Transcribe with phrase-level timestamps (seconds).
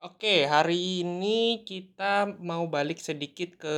[0.00, 3.76] Oke, hari ini kita mau balik sedikit ke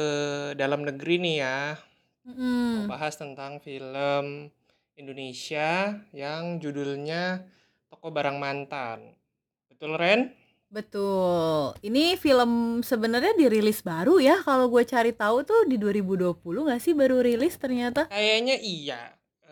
[0.54, 1.74] dalam negeri nih ya.
[2.22, 2.86] Mau Mhm.
[2.86, 4.46] bahas tentang film
[4.94, 7.42] Indonesia yang judulnya
[7.90, 9.18] Toko Barang Mantan.
[9.66, 10.30] Betul, Ren?
[10.70, 11.74] Betul.
[11.82, 16.94] Ini film sebenarnya dirilis baru ya, kalau gue cari tahu tuh di 2020 nggak sih
[16.94, 18.06] baru rilis ternyata?
[18.06, 19.00] Kayaknya iya.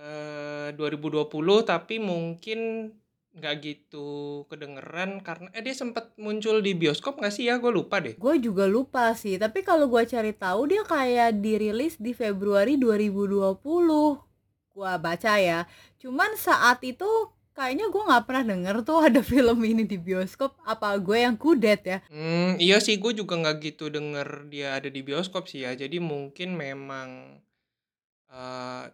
[0.01, 2.89] Eh 2020 tapi mungkin
[3.31, 7.63] nggak gitu kedengeran karena eh dia sempat muncul di bioskop nggak sih ya?
[7.63, 8.19] Gue lupa deh.
[8.19, 13.63] Gue juga lupa sih, tapi kalau gue cari tahu dia kayak dirilis di Februari 2020.
[14.71, 15.67] Gua baca ya.
[16.03, 17.07] Cuman saat itu
[17.55, 20.59] kayaknya gue nggak pernah denger tuh ada film ini di bioskop.
[20.67, 21.99] Apa gue yang kudet ya?
[22.11, 25.79] Hmm, iya sih gue juga nggak gitu denger dia ada di bioskop sih ya.
[25.79, 27.39] Jadi mungkin memang
[28.31, 28.85] eh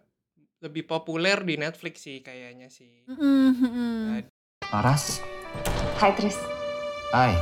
[0.57, 3.05] lebih populer di Netflix sih kayaknya sih.
[4.73, 5.21] Laras,
[6.01, 6.33] Hai Tris,
[7.13, 7.33] hai.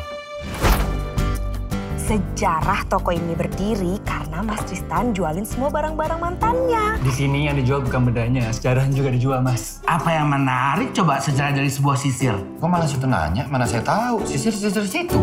[2.06, 7.02] sejarah toko ini berdiri karena Mas Tristan jualin semua barang-barang mantannya.
[7.02, 9.82] Di sini yang dijual bukan bedanya, sejarah juga dijual, Mas.
[9.90, 12.36] Apa yang menarik coba sejarah dari sebuah sisir?
[12.62, 13.48] Kok malah situ nanya?
[13.50, 14.22] Mana saya tahu?
[14.28, 15.18] Sisir-sisir situ.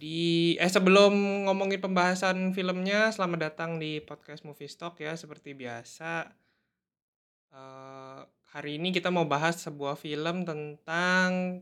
[0.00, 5.12] Di eh sebelum ngomongin pembahasan filmnya, selamat datang di podcast Movie Stock ya.
[5.12, 6.32] Seperti biasa,
[7.52, 8.20] eh,
[8.50, 11.60] hari ini kita mau bahas sebuah film tentang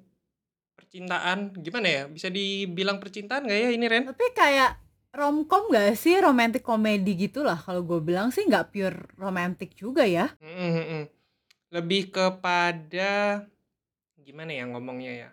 [0.79, 1.59] percintaan.
[1.59, 2.03] Gimana ya?
[2.07, 4.09] Bisa dibilang percintaan nggak ya ini Ren?
[4.09, 4.79] Tapi kayak
[5.13, 6.15] romcom gak sih?
[6.23, 7.59] Romantic comedy gitu lah.
[7.59, 10.33] Kalau gue bilang sih nggak pure romantic juga ya.
[10.39, 11.05] Mm, mm, mm.
[11.75, 13.45] Lebih kepada
[14.23, 15.31] gimana ya ngomongnya ya?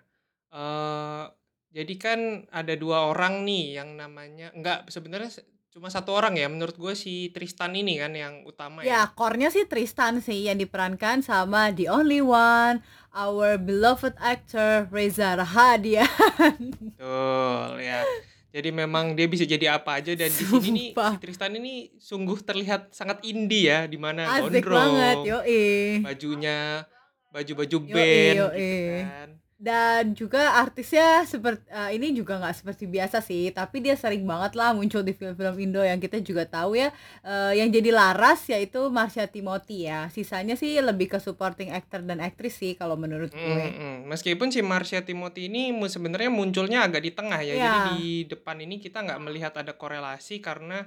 [0.49, 1.44] Eh
[1.75, 2.19] jadi kan
[2.55, 5.43] ada dua orang nih yang namanya nggak sebenarnya se-
[5.75, 8.87] cuma satu orang ya menurut gue si Tristan ini kan yang utama ya.
[8.87, 12.79] Ya, core-nya sih Tristan sih yang diperankan sama The Only One,
[13.11, 16.07] our beloved actor Reza Rahadian.
[16.95, 18.07] Betul ya.
[18.55, 22.39] Jadi memang dia bisa jadi apa aja dan di sini nih si Tristan ini sungguh
[22.39, 25.63] terlihat sangat indie ya di mana Asik gondrong, banget, yoi.
[25.99, 26.87] bajunya
[27.35, 28.55] baju-baju Yoi, band yoi.
[28.55, 29.29] gitu kan.
[29.55, 31.63] Dan juga artisnya seperti
[31.95, 35.79] ini juga nggak seperti biasa sih, tapi dia sering banget lah muncul di film-film Indo
[35.79, 36.91] yang kita juga tahu ya.
[37.23, 40.11] eh, yang jadi Laras yaitu Marsha Timothy ya.
[40.11, 43.65] Sisanya sih lebih ke supporting actor dan aktris sih kalau menurut Mm, gue.
[43.71, 43.97] mm.
[44.11, 47.55] Meskipun si Marsha Timothy ini sebenarnya munculnya agak di tengah ya.
[47.55, 47.83] Jadi Iya.
[47.95, 50.83] di depan ini kita nggak melihat ada korelasi karena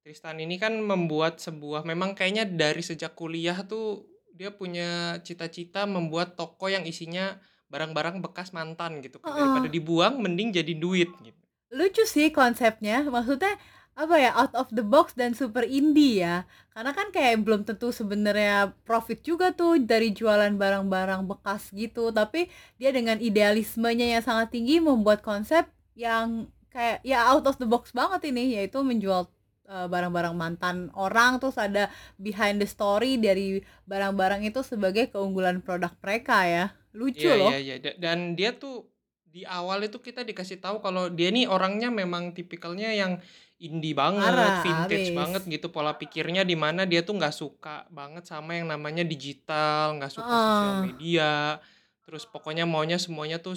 [0.00, 6.36] Tristan ini kan membuat sebuah memang kayaknya dari sejak kuliah tuh dia punya cita-cita membuat
[6.36, 7.40] toko yang isinya
[7.74, 9.18] barang-barang bekas mantan gitu.
[9.18, 9.34] Heeh.
[9.34, 11.38] Daripada dibuang mending jadi duit gitu.
[11.74, 13.58] lucu sih konsepnya maksudnya
[13.94, 17.90] apa ya out of the box dan super indie ya karena kan kayak belum tentu
[17.94, 24.54] sebenarnya profit juga tuh dari jualan barang-barang bekas gitu tapi dia dengan idealismenya yang sangat
[24.54, 29.30] tinggi membuat konsep yang kayak ya out of the box banget ini yaitu menjual
[29.64, 31.88] barang-barang mantan orang terus ada
[32.20, 36.66] behind the story dari barang-barang itu sebagai keunggulan produk mereka ya.
[36.92, 37.50] Lucu Iya loh.
[37.56, 37.76] iya.
[37.80, 38.86] Da- dan dia tuh
[39.24, 43.18] di awal itu kita dikasih tahu kalau dia nih orangnya memang tipikalnya yang
[43.58, 45.72] indie banget, Parah, vintage banget gitu.
[45.74, 50.28] Pola pikirnya di mana dia tuh nggak suka banget sama yang namanya digital, nggak suka
[50.28, 50.38] Heeh.
[50.38, 51.58] sosial media,
[52.04, 53.56] terus pokoknya maunya semuanya tuh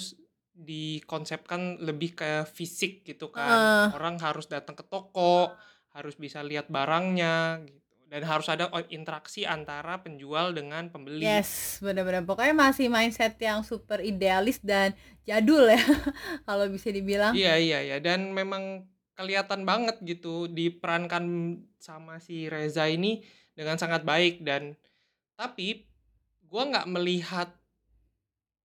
[0.58, 3.86] dikonsepkan lebih kayak fisik gitu kan, Heeh.
[3.94, 5.54] orang harus datang ke toko,
[5.98, 11.26] harus bisa lihat barangnya gitu, dan harus ada o- interaksi antara penjual dengan pembeli.
[11.26, 12.22] Yes, benar-benar.
[12.22, 14.94] Pokoknya masih mindset yang super idealis dan
[15.26, 15.82] jadul ya,
[16.48, 17.34] kalau bisa dibilang.
[17.34, 18.86] Iya iya iya dan memang
[19.18, 23.26] kelihatan banget gitu diperankan sama si Reza ini
[23.58, 24.78] dengan sangat baik dan
[25.34, 25.90] tapi
[26.46, 27.50] gua nggak melihat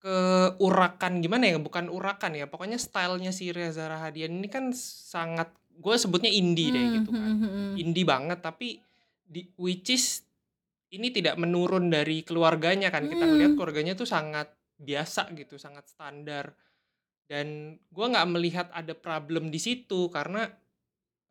[0.04, 5.94] keurakan gimana ya bukan urakan ya pokoknya stylenya si Reza Rahadian ini kan sangat gue
[5.96, 7.72] sebutnya indie deh Hmm, gitu kan hmm, hmm.
[7.80, 8.78] indie banget tapi
[9.22, 10.22] di which is
[10.92, 13.58] ini tidak menurun dari keluarganya kan kita ngelihat Mm.
[13.58, 16.52] keluarganya tuh sangat biasa gitu sangat standar
[17.32, 20.52] dan gua nggak melihat ada problem di situ karena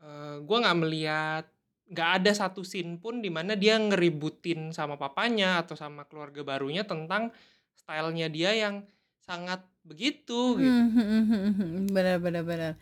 [0.01, 1.45] eh, gua nggak melihat
[1.91, 6.81] nggak ada satu scene pun di mana dia ngeributin sama papanya atau sama keluarga barunya
[6.87, 7.29] tentang
[7.77, 8.81] stylenya dia yang
[9.21, 10.79] sangat begitu gitu.
[11.91, 12.73] Benar, benar, benar.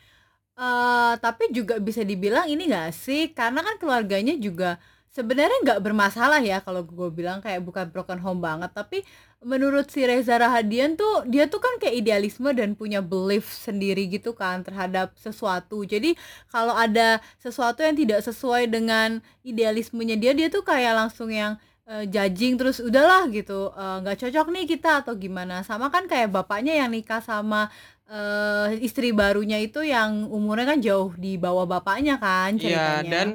[0.59, 4.75] Eh, tapi juga bisa dibilang ini gak sih, karena kan keluarganya juga
[5.09, 9.01] sebenarnya nggak bermasalah ya kalau gue bilang kayak bukan broken home banget, tapi
[9.39, 14.35] menurut si Reza Rahadian tuh dia tuh kan kayak idealisme dan punya belief sendiri gitu
[14.35, 15.81] kan terhadap sesuatu.
[15.87, 16.13] Jadi
[16.51, 21.55] kalau ada sesuatu yang tidak sesuai dengan idealismenya dia, dia tuh kayak langsung yang
[21.87, 25.63] eh, judging terus udahlah gitu eh, nggak cocok nih kita atau gimana.
[25.63, 27.71] Sama kan kayak bapaknya yang nikah sama
[28.11, 33.11] eee, istri barunya itu yang umurnya kan jauh di bawah bapaknya kan Iya, ceritanya.
[33.11, 33.27] dan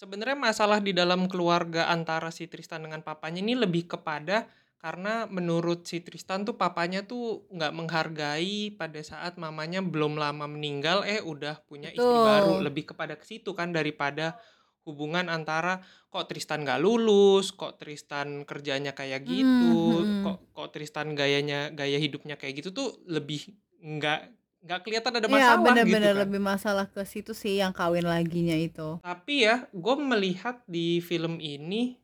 [0.00, 4.48] sebenarnya masalah di dalam keluarga antara si Tristan dengan papanya ini lebih kepada
[4.80, 11.02] karena menurut si Tristan tuh papanya tuh nggak menghargai pada saat mamanya belum lama meninggal,
[11.06, 12.58] eh udah punya istri baru.
[12.58, 12.64] Betul.
[12.64, 14.38] Lebih kepada ke situ kan daripada
[14.86, 20.24] hubungan antara kok Tristan nggak lulus, kok Tristan kerjanya kayak Mhm gitu, mhm.
[20.24, 23.40] kok kok Tristan gayanya gaya hidupnya kayak gitu tuh lebih
[23.78, 24.20] nggak
[24.58, 26.20] nggak kelihatan ada Iya, masalah bener gitu bener, kan.
[26.26, 28.98] lebih masalah ke situ sih yang kawin laginya itu.
[29.00, 31.94] Tapi ya, gue melihat di film ini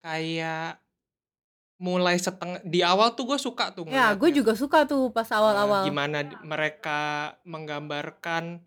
[0.00, 0.80] kayak
[1.76, 5.36] mulai setengah di awal tuh gue suka tuh Ya, gue juga suka tuh pas Eh,
[5.36, 5.84] awal-awal.
[5.84, 8.64] gimana di- mereka menggambarkan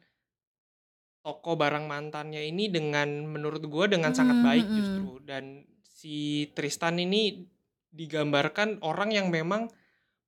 [1.20, 4.76] toko barang mantannya ini dengan menurut gue dengan sangat Mhm baik mhm.
[4.78, 5.44] justru dan
[5.84, 6.18] si
[6.54, 7.44] Tristan ini
[7.90, 9.68] digambarkan orang yang memang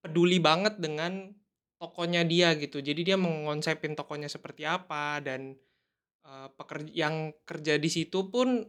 [0.01, 1.31] peduli banget dengan
[1.79, 2.83] tokonya dia gitu.
[2.83, 5.55] Jadi dia mengonsepin tokonya seperti apa dan
[6.27, 8.63] eh, pekerja yang kerja di situ pun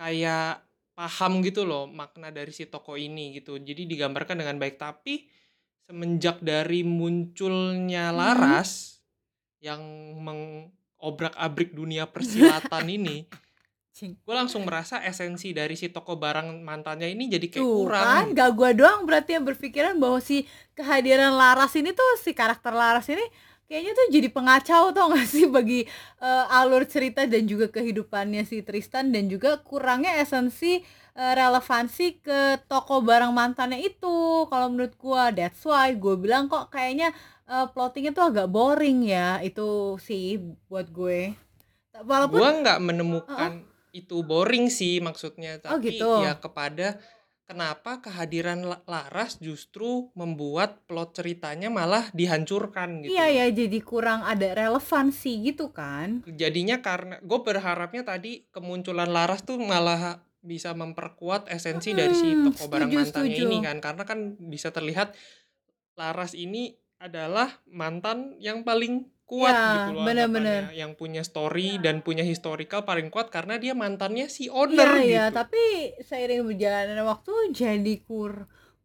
[0.00, 0.64] kayak
[0.96, 3.58] paham gitu loh makna dari si toko ini gitu.
[3.60, 5.28] Jadi digambarkan dengan baik tapi
[5.88, 8.16] semenjak dari munculnya Mhm.
[8.16, 9.02] Laras
[9.60, 9.82] yang
[10.24, 13.26] mengobrak-abrik dunia persilatan ini,
[14.08, 18.04] Gue langsung merasa esensi dari si toko barang mantannya ini jadi kayak Tuh kurang.
[18.04, 22.72] kan, gak gua doang berarti yang berpikiran bahwa si kehadiran Laras ini tuh si karakter
[22.72, 23.20] Laras ini
[23.68, 25.44] kayaknya tuh jadi pengacau tau gak sih?
[25.44, 25.84] Bagi
[26.22, 30.80] eh, alur cerita dan juga kehidupannya si Tristan dan juga kurangnya esensi
[31.14, 34.48] eh, relevansi ke toko barang mantannya itu.
[34.48, 37.12] Kalau menurut gua that's why gue bilang kok kayaknya
[37.44, 39.44] eh, plottingnya tuh agak boring ya.
[39.44, 41.36] Itu sih buat gue.
[42.00, 46.22] Walaupun Gua nggak menemukan itu boring sih maksudnya, oh tapi gitu.
[46.22, 46.98] ya kepada
[47.50, 54.22] kenapa kehadiran La- Laras justru membuat plot ceritanya malah dihancurkan gitu iya ya jadi kurang
[54.22, 56.22] ada relevansi gitu kan?
[56.30, 62.48] Jadinya karena gue berharapnya tadi kemunculan Laras tuh malah bisa memperkuat esensi dari si Hmm,
[62.48, 63.44] toko barang setuju mantannya setuju.
[63.50, 65.12] ini kan, karena kan bisa terlihat
[65.98, 70.62] Laras ini adalah mantan yang paling kuat Ya, gitu loh bener-bener.
[70.62, 74.90] anggapannya, yang punya story dan punya historical paling kuat karena dia mantannya si Iya owner
[75.08, 75.34] iya, gitu.
[75.38, 75.62] tapi
[76.08, 78.32] seiring berjalannya waktu jadi kur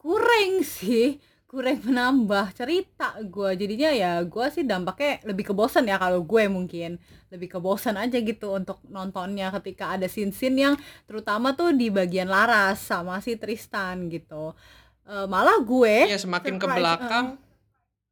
[0.04, 1.18] kurang sih,
[1.52, 3.50] kurang menambah cerita gua.
[3.62, 6.92] Jadinya ya gua sih dampaknya lebih ke bosan ya kalau gue mungkin.
[7.34, 10.76] Lebih ke bosan aja gitu untuk nontonnya ketika ada scene-scene yang
[11.10, 14.54] terutama tuh di bagian Laras sama si Tristan gitu.
[15.10, 17.26] Eh, malah gue Iya semakin ke surprise, belakang,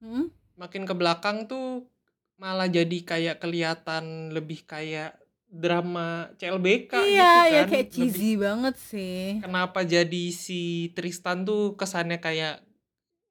[0.02, 0.06] heeh.
[0.06, 0.26] Hmm?
[0.54, 1.90] makin ke belakang tuh
[2.36, 5.16] malah jadi kayak kelihatan lebih kayak
[5.46, 7.70] drama CLBK Iya, gitu ya kan.
[7.70, 9.38] kayak Lebih cheesy banget sih.
[9.40, 12.66] kenapa jadi si Tristan tuh kesannya kayak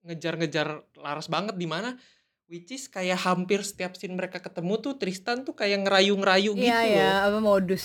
[0.03, 1.99] ngejar-ngejar Laras banget di mana
[2.47, 6.89] which is kayak hampir setiap scene mereka ketemu tuh Tristan tuh kayak ngerayu-ngerayu Iya gitu
[6.93, 7.19] ya, loh.
[7.27, 7.85] apa modus.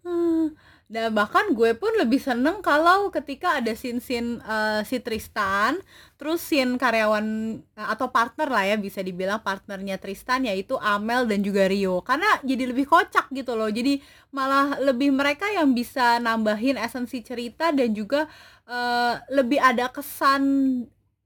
[0.90, 5.78] Dan bahkan gue pun lebih seneng kalau ketika ada scene-scene eh, si Tristan,
[6.18, 7.26] terus scene karyawan
[7.62, 12.02] eh, atau partner lah ya bisa dibilang partnernya Tristan yaitu Amel dan juga Rio.
[12.02, 13.70] Karena jadi lebih kocak gitu loh.
[13.70, 14.02] Jadi
[14.34, 18.26] malah lebih mereka yang bisa nambahin esensi cerita dan juga
[18.66, 20.42] eh, lebih ada kesan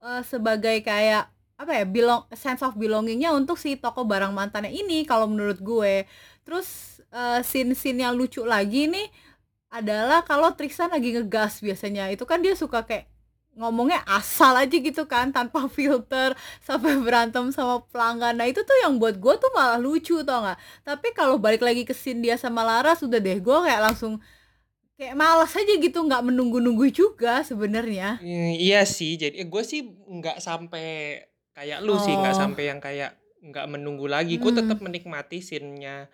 [0.05, 5.07] eh, sebagai kayak apa ya belong sense of belongingnya untuk si toko barang mantannya ini
[5.07, 6.03] kalau menurut gue
[6.43, 9.07] terus eh, scene-scene yang lucu lagi nih
[9.75, 13.11] adalah kalau Tristan lagi ngegas biasanya itu kan dia suka kayak
[13.55, 18.35] ngomongnya asal aja gitu kan tanpa filter sampai berantem sama pelanggan.
[18.35, 20.59] Nah itu tuh yang buat gue tuh malah lucu tau nggak?
[20.83, 24.19] Tapi kalau balik lagi ke scene dia sama Lara sudah deh gue kayak langsung
[24.95, 28.19] kayak malas aja gitu nggak menunggu-nunggu juga sebenarnya.
[28.19, 31.19] Hmm, iya sih, jadi gue sih nggak sampai
[31.51, 32.39] kayak lu sih, nggak oh.
[32.39, 34.39] sampai yang kayak nggak menunggu lagi.
[34.39, 36.07] Gue tetap mm, menikmati scene-nya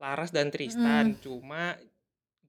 [0.00, 1.76] Laras dan mm, Tristan, cuma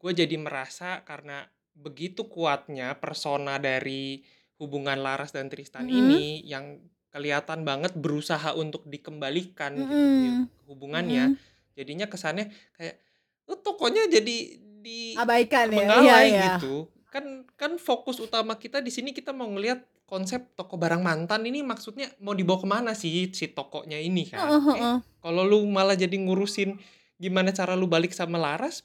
[0.03, 4.19] gue jadi merasa karena begitu kuatnya persona dari
[4.59, 10.67] hubungan Laras dan Tristan mm, ini yang kelihatan banget berusaha untuk dikembalikan gitu hi- mm,
[10.67, 11.35] hubungannya, mm.
[11.79, 12.99] jadinya kesannya kayak
[13.47, 14.37] "Oh, tokonya jadi
[14.83, 16.91] di abaikan ya iya iya gitu.
[17.07, 21.63] Kan kan fokus utama kita di sini kita mau ngelihat konsep toko barang mantan ini
[21.63, 24.51] maksudnya mau dibawa ke mana sih si tokonya ini kan.
[24.51, 24.97] Heeh, Eh, heeh.
[25.23, 26.75] kalau lu malah jadi ngurusin
[27.17, 28.83] gimana cara lu balik sama Laras,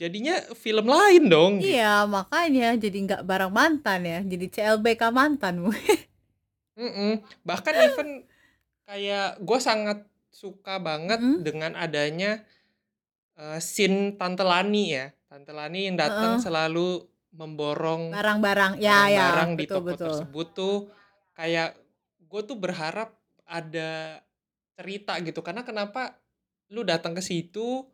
[0.00, 1.54] jadinya film lain dong.
[1.64, 5.54] Iya, makanya jadi nggak barang mantan ya, jadi CLBK mantan.
[6.76, 7.12] Mm-mm.
[7.48, 8.08] Bahkan even
[8.88, 9.98] kayak gue sangat
[10.30, 12.44] suka banget Mm, dengan adanya
[13.36, 15.06] eh, scene Tante Lani ya.
[15.28, 16.44] Tante Lani yang datang heeh.
[16.44, 16.88] selalu
[17.36, 20.08] memborong Barang-barang, ya ya, barang-barang di betul toko betul.
[20.08, 20.76] tersebut tuh
[21.36, 21.76] kayak
[22.28, 23.12] gue tuh berharap
[23.46, 24.20] ada
[24.76, 26.16] cerita gitu karena kenapa
[26.72, 27.86] lu datang ke situ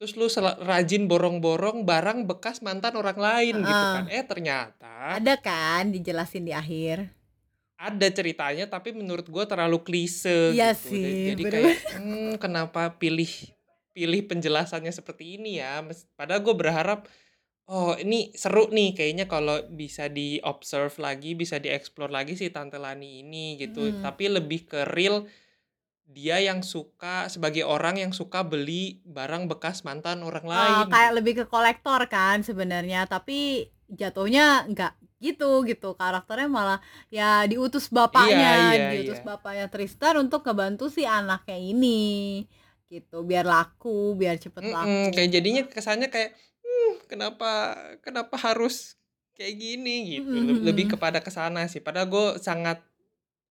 [0.00, 3.94] terus lu sel- rajin borong-borong barang bekas mantan orang lain gitu Heeh.
[3.94, 7.12] kan eh ternyata Ada kan dijelasin di akhir.
[7.76, 11.52] ada ceritanya tapi menurut gue terlalu klise Iya gitu sih, jadi bener.
[11.54, 13.28] kayak hmm, kenapa pilih
[13.90, 17.04] pilih penjelasannya seperti ini ya padahal gue berharap
[17.66, 22.76] oh ini seru nih kayaknya kalau bisa di observe lagi bisa dieksplor lagi si Tante
[22.76, 24.00] Lani ini gitu Mm-mm.
[24.00, 25.24] tapi lebih ke real
[26.16, 28.82] dia yang suka sebagai orang yang suka beli
[29.16, 34.92] barang bekas mantan orang Oh, lain kayak lebih ke kolektor kan sebenarnya, tapi jatuhnya nggak
[35.22, 35.86] gitu gitu.
[36.00, 36.78] Karakternya malah
[37.16, 39.20] ya diutus Iya, bapaknya, iya, diutus iya.
[39.28, 41.98] bapaknya Tristan untuk ngebantu si anaknya ini.
[42.90, 45.14] Gitu, biar laku, biar cepet Mm-mm, laku.
[45.16, 46.30] kayak jadinya kesannya kayak
[46.64, 47.50] hmm, kenapa
[48.04, 49.00] kenapa harus
[49.36, 52.84] kayak gini gitu Le- lebih kepada ke sana sih padahal gue sangat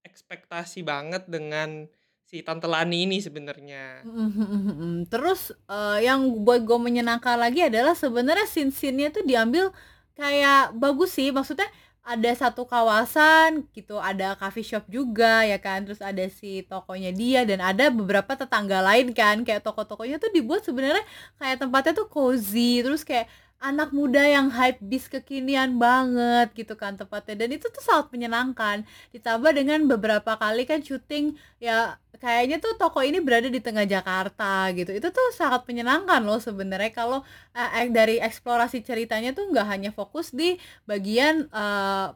[0.06, 1.90] ekspektasi banget dengan
[2.30, 4.06] si Tante Lani ini sebenarnya.
[5.12, 9.74] Terus eh, yang buat gue menyenangkan lagi adalah sebenarnya scene-scene-nya tuh diambil
[10.14, 11.34] kayak bagus sih.
[11.34, 11.66] Maksudnya
[12.06, 15.82] ada satu kawasan gitu, ada coffee shop juga ya kan.
[15.90, 19.42] Terus ada si tokonya dia dan ada beberapa tetangga lain kan.
[19.42, 21.02] Kayak toko-tokonya tuh dibuat sebenarnya
[21.42, 22.86] kayak tempatnya tuh cozy.
[22.86, 23.26] Terus kayak
[23.60, 28.88] anak muda yang hype bis kekinian banget gitu kan tempatnya dan itu tuh sangat menyenangkan.
[29.12, 34.72] Ditambah dengan beberapa kali kan syuting ya kayaknya tuh toko ini berada di tengah Jakarta
[34.72, 34.96] gitu.
[34.96, 36.92] Itu tuh sangat menyenangkan loh sebenarnya.
[36.96, 37.20] Kalau
[37.52, 40.56] eh, dari eksplorasi ceritanya tuh nggak hanya fokus di
[40.88, 42.08] bagian eh,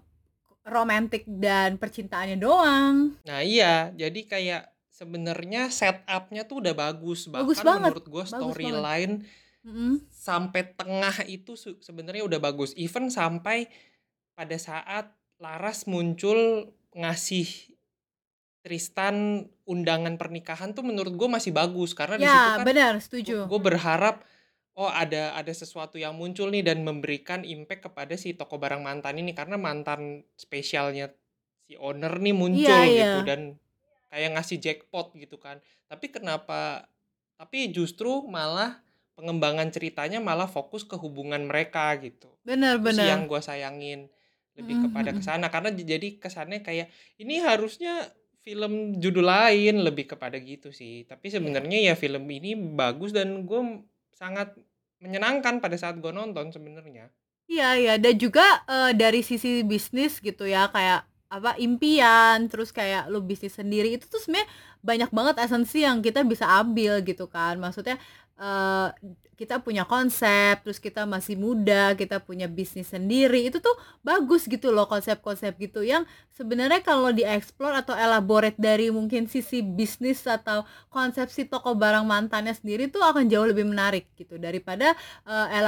[0.64, 3.20] romantik dan percintaannya doang.
[3.28, 3.92] Nah iya.
[3.92, 7.28] Jadi kayak sebenarnya setupnya tuh udah bagus.
[7.28, 9.16] Bagus bahkan banget, menurut gue bagus storyline
[9.64, 10.04] Mm-mm.
[10.12, 12.76] sampai tengah itu sebenarnya udah bagus.
[12.76, 13.72] Even sampai
[14.36, 17.74] pada saat Laras muncul ngasih
[18.64, 21.92] Tristan undangan pernikahan tuh menurut gue masih bagus.
[21.92, 23.36] Karena di situ ya kan benar setuju.
[23.44, 24.24] gue berharap
[24.80, 29.20] oh ada ada sesuatu yang muncul nih dan memberikan impact kepada si toko barang mantan
[29.20, 29.36] ini.
[29.36, 31.12] Karena mantan spesialnya
[31.68, 33.28] si owner nih muncul Iya, gitu iya.
[33.28, 33.42] dan
[34.08, 35.60] kayak ngasih jackpot gitu kan.
[35.92, 36.88] Tapi kenapa
[37.36, 38.80] tapi justru malah
[39.18, 42.30] pengembangan ceritanya malah fokus ke hubungan mereka gitu.
[42.48, 44.10] Benar itu sih yang gue sayangin
[44.60, 45.18] lebih Mm-mm, kepada mm-mm.
[45.18, 46.88] ke sana karena jadi kesannya kayak
[47.22, 47.94] ini harusnya
[48.46, 51.06] film judul lain lebih kepada gitu sih.
[51.10, 51.40] Tapi Iya.
[51.40, 53.62] sebenarnya ya film ini bagus dan gue
[54.14, 54.54] sangat
[55.04, 57.10] menyenangkan pada saat gue nonton sebenarnya.
[57.52, 57.94] Iya iya.
[58.00, 61.04] Dan juga eh, dari sisi bisnis gitu ya kayak
[61.34, 64.46] apa impian terus kayak lu bisnis sendiri itu tuh sebenarnya
[64.86, 67.58] banyak banget esensi yang kita bisa ambil gitu kan.
[67.60, 67.98] Maksudnya
[68.40, 68.90] eh,
[69.34, 73.74] kita punya konsep terus kita masih muda kita punya bisnis sendiri itu tuh
[74.06, 76.06] bagus gitu loh konsep-konsep gitu yang
[76.38, 80.64] sebenarnya kalau dieksplor atau elaborate dari mungkin sisi bisnis atau
[80.94, 84.94] konsepsi toko barang mantannya sendiri tuh akan jauh lebih menarik gitu daripada
[85.26, 85.60] eh,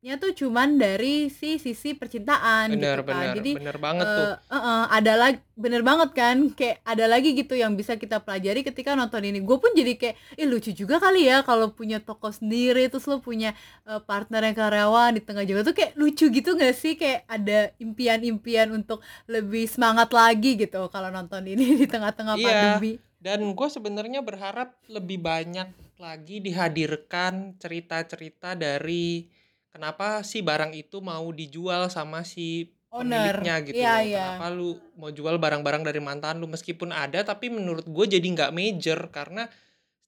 [0.00, 3.06] elaborate-nya tuh cuman dari si sisi percintaan gitu bener kan.
[3.06, 7.04] bener Jadi bener banget tuh eh, eh, eh, ada lagi bener banget kan kayak ada
[7.04, 9.44] lagi gitu yang bisa kita pelajari ketika nonton ini.
[9.44, 13.20] Gue pun jadi kayak ih lucu juga kali ya kalau punya toko sendiri terus lo
[13.20, 13.52] punya
[13.84, 17.68] eh, partner yang karyawan di tengah jalan tuh kayak lucu gitu gak sih kayak ada
[17.76, 22.48] impian-impian untuk lebih semangat lagi gitu kalau nonton ini di tengah-tengah Iya.
[22.48, 22.92] pandemi.
[23.20, 25.68] dan gue sebenarnya berharap lebih banyak
[26.00, 29.28] lagi dihadirkan cerita-cerita dari
[29.74, 33.36] kenapa si barang itu mau dijual sama si Owner.
[33.40, 34.02] pemiliknya gitu Iya, loh.
[34.10, 34.26] iya.
[34.34, 38.52] Kenapa lu mau jual barang-barang dari mantan lu meskipun ada tapi menurut gue jadi nggak
[38.54, 39.46] major karena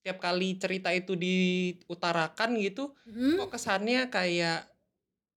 [0.02, 3.36] setiap kali cerita itu diutarakan gitu Hmm?
[3.38, 4.66] kok kesannya kayak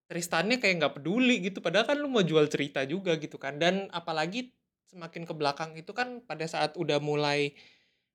[0.05, 3.89] Tristannya kayak nggak peduli gitu padahal kan lu mau jual cerita juga gitu kan dan
[3.89, 4.53] apalagi
[4.85, 7.57] semakin ke belakang itu kan pada saat udah mulai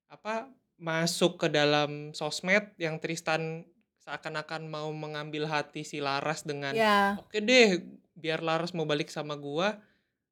[0.07, 3.67] apa masuk ke dalam sosmed yang Tristan
[4.01, 7.15] seakan-akan mau mengambil hati si Laras dengan Ya.
[7.17, 9.77] oke deh biar Laras mau balik sama gua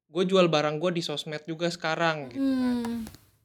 [0.06, 2.96] gue jual barang gua di sosmed juga sekarang gitu kan Hmm.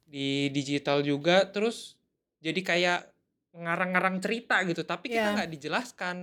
[0.04, 1.94] di digital juga terus
[2.38, 3.00] jadi kayak
[3.52, 5.34] ngarang-ngarang cerita gitu tapi kita Iya.
[5.36, 6.16] nggak dijelaskan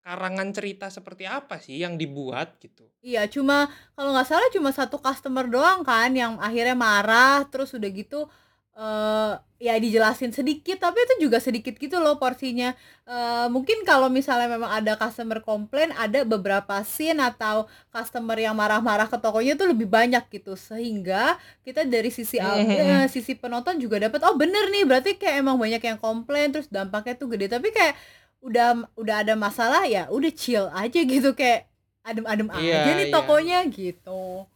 [0.00, 4.96] karangan cerita seperti apa sih yang dibuat gitu Iya, cuma kalau nggak salah cuma satu
[4.96, 8.28] customer doang kan yang akhirnya marah terus udah gitu
[8.74, 12.72] eh ya dijelasin sedikit tapi itu juga sedikit gitu loh porsinya.
[13.04, 19.10] Eh mungkin kalau misalnya memang ada customer komplain ada beberapa scene atau customer yang marah-marah
[19.10, 24.22] ke tokonya tuh lebih banyak gitu sehingga kita dari sisi eh, sisi penonton juga dapat
[24.24, 27.98] oh bener nih berarti kayak emang banyak yang komplain terus dampaknya tuh gede tapi kayak
[28.40, 31.68] udah udah ada masalah ya udah chill aja gitu kayak
[32.00, 33.12] adem-adem Iya, aja nih iya.
[33.12, 34.48] tokonya gitu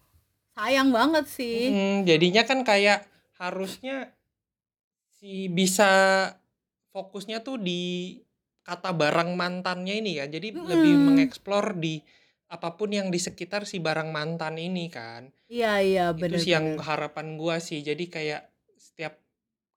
[0.55, 1.69] sayang banget sih.
[1.69, 3.05] Mhm, jadinya kan kayak
[3.41, 4.15] harusnya
[5.17, 5.91] si bisa
[6.95, 7.83] fokusnya tuh di
[8.65, 10.27] kata barang mantannya ini ya.
[10.31, 11.05] Jadi lebih Mhm.
[11.07, 12.01] mengeksplor di
[12.49, 15.29] apa pun yang di sekitar si barang mantan ini kan.
[15.55, 17.81] Iya iya, Itu bener sih yang harapan gua sih.
[17.85, 18.43] Jadi kayak
[18.79, 19.15] setiap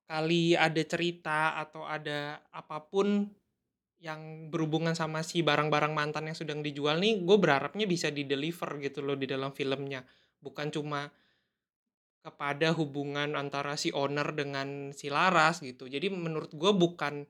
[0.07, 3.27] kali ada cerita atau ada apa pun
[3.97, 9.01] yang berhubungan sama si barang-barang mantan yang sedang dijual nih, gue berharapnya bisa di-deliver gitu
[9.01, 10.05] loh di dalam filmnya.
[10.37, 11.09] Bukan cuma
[12.27, 15.87] kepada hubungan antara si owner dengan si Laras gitu.
[15.87, 17.23] Jadi menurut gue bukan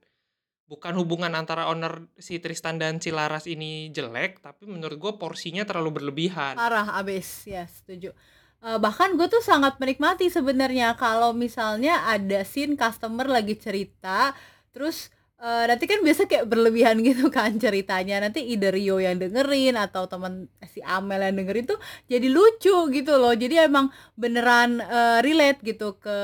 [0.66, 5.62] bukan hubungan antara owner si Tristan dan si Laras ini jelek, tapi menurut gue porsinya
[5.70, 6.58] terlalu berlebihan.
[6.58, 8.12] Parah abis, ya setuju.
[8.58, 14.34] Eh, bahkan gue tuh sangat menikmati sebenarnya kalau misalnya ada scene customer lagi cerita,
[14.74, 18.22] terus eh, nanti kan biasa kayak berlebihan gitu kan ceritanya.
[18.24, 21.80] Nanti either Rio yang dengerin atau teman si Amel yang dengerin tuh
[22.10, 23.34] jadi lucu gitu loh.
[23.34, 26.18] Jadi emang beneran eh, relate gitu ke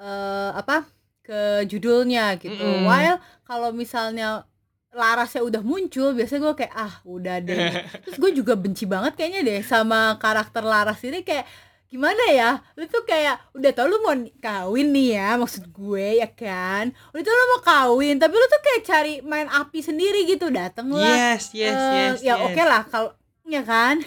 [0.00, 0.98] eh, apa?
[1.28, 2.56] ke judulnya gitu.
[2.56, 2.88] Mm-mm.
[2.88, 4.48] While kalau misalnya
[4.88, 7.60] Larasnya udah muncul, biasanya gue kayak ah udah deh.
[8.08, 11.44] Terus gue juga benci banget kayaknya deh sama karakter Laras ini kayak
[11.88, 12.60] gimana ya?
[12.76, 16.92] Lu tuh kayak udah tau lu mau kawin nih ya, maksud gue ya kan.
[17.10, 20.92] Udah tau lu mau kawin, tapi lu tuh kayak cari main api sendiri gitu, dateng
[20.92, 21.34] lah.
[21.34, 22.44] Yes, yes, Eh, yes, ya yes.
[22.44, 23.10] oke lah kalau
[23.44, 24.04] ya kan.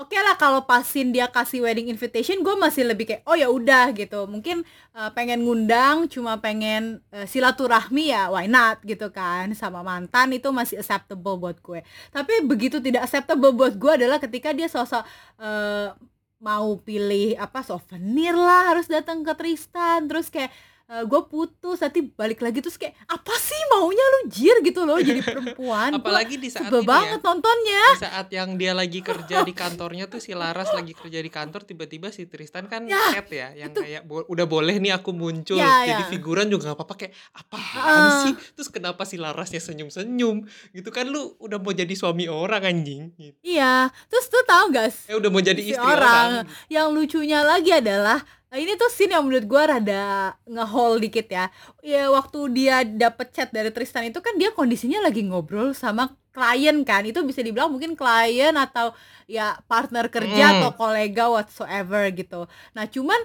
[0.00, 3.92] Oke lah kalau pasin dia kasih wedding invitation, gue masih lebih kayak oh ya udah
[3.92, 4.24] gitu.
[4.24, 4.64] Mungkin
[4.96, 10.48] eh, pengen ngundang, cuma pengen eh, silaturahmi ya, why not gitu kan sama mantan itu
[10.48, 11.84] masih acceptable buat gue.
[12.10, 15.04] Tapi begitu tidak acceptable buat gue adalah ketika dia sosok
[15.36, 15.92] eh,
[16.40, 20.08] mau pilih apa souvenir lah harus datang ke Tristan.
[20.08, 20.50] Terus kayak
[20.90, 24.98] eh, gue putus nanti balik lagi terus kayak apa sih maunya lu jir gitu loh
[24.98, 26.84] jadi perempuan Apalagi di saat ini ya.
[26.84, 31.18] banget nontonnya di saat yang dia lagi kerja di kantornya tuh si Laras lagi kerja
[31.18, 33.80] di kantor tiba-tiba si Tristan kan Ya, chat ya yang itu.
[33.80, 36.08] kayak "Bo- udah boleh nih aku muncul Ya, jadi ya.
[36.08, 37.70] figuran juga gak apa-apa kayak apaan
[38.02, 38.20] Heeh.
[38.20, 43.14] sih terus kenapa si Larasnya senyum-senyum gitu kan lu udah mau jadi suami orang anjing
[43.14, 43.38] gitu.
[43.40, 45.94] iya terus tuh tahu gak eh udah mau jadi istri orang.
[45.94, 46.30] orang,
[46.66, 48.18] yang lucunya lagi adalah
[48.50, 51.54] nah ini tuh scene yang menurut gue rada nge-haul dikit ya.
[51.86, 56.82] Ya waktu dia dapet chat dari Tristan itu kan dia kondisinya lagi ngobrol sama klien
[56.82, 57.06] kan.
[57.06, 58.90] Itu bisa dibilang mungkin klien atau
[59.30, 60.54] ya partner kerja Mm.
[60.66, 62.50] atau kolega whatsoever gitu.
[62.74, 63.22] Nah cuman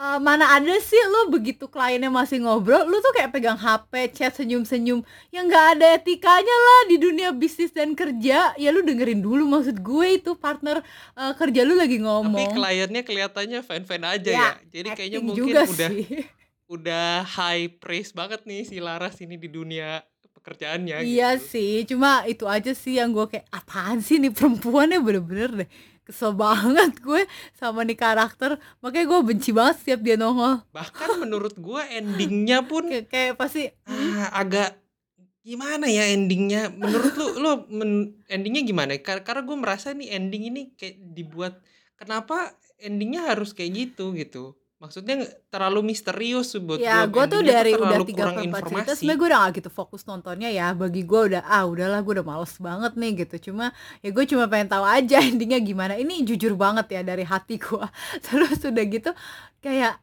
[0.00, 4.32] eh, mana ada sih lo begitu kliennya masih ngobrol lu tuh kayak pegang HP chat
[4.32, 5.04] senyum-senyum.
[5.28, 8.56] Yang nggak ada etikanya lah di dunia bisnis dan kerja.
[8.56, 10.80] Ya lu dengerin dulu maksud gue itu partner
[11.14, 15.40] eh, kerja lu lagi tapi ngomong kliennya kelihatannya fan-fan aja Ya, ya, jadi kayaknya mungkin
[15.46, 16.06] juga udah sih.
[16.66, 20.00] udah high praise banget nih si Laras ini di dunia
[20.32, 21.44] pekerjaannya iya gitu.
[21.50, 24.98] sih cuma itu aja sih yang gue kayak apaan sih nih perempuannya?
[25.02, 25.68] Bener-bener deh
[26.10, 27.22] kesel banget gue
[27.54, 28.58] sama nih karakter.
[28.82, 30.60] Makanya gue benci banget setiap dia nongol.
[30.74, 34.74] Bahkan menurut gua endingnya pun kayak, kayak pasti ah, agak
[35.46, 36.68] gimana ya endingnya?
[36.74, 38.98] Menurut lu lu men- endingnya gimana?
[38.98, 41.62] Kar- karena gue merasa nih ending ini kayak dibuat
[41.94, 48.00] kenapa endingnya harus kayak gitu gitu maksudnya terlalu misterius buat ya gue tuh dari udah
[48.00, 50.72] terlalu tiga per empat cerita sebenarnya gue udah gak gitu fokus nontonnya ya.
[50.72, 53.52] Bagi gue udah ah udahlah gue udah males banget nih gitu.
[53.52, 56.00] Cuma ya gue cuma pengen tahu aja endingnya gimana.
[56.00, 57.86] Ini jujur banget ya dari hati gue
[58.26, 59.12] terus udah gitu
[59.60, 60.00] kayak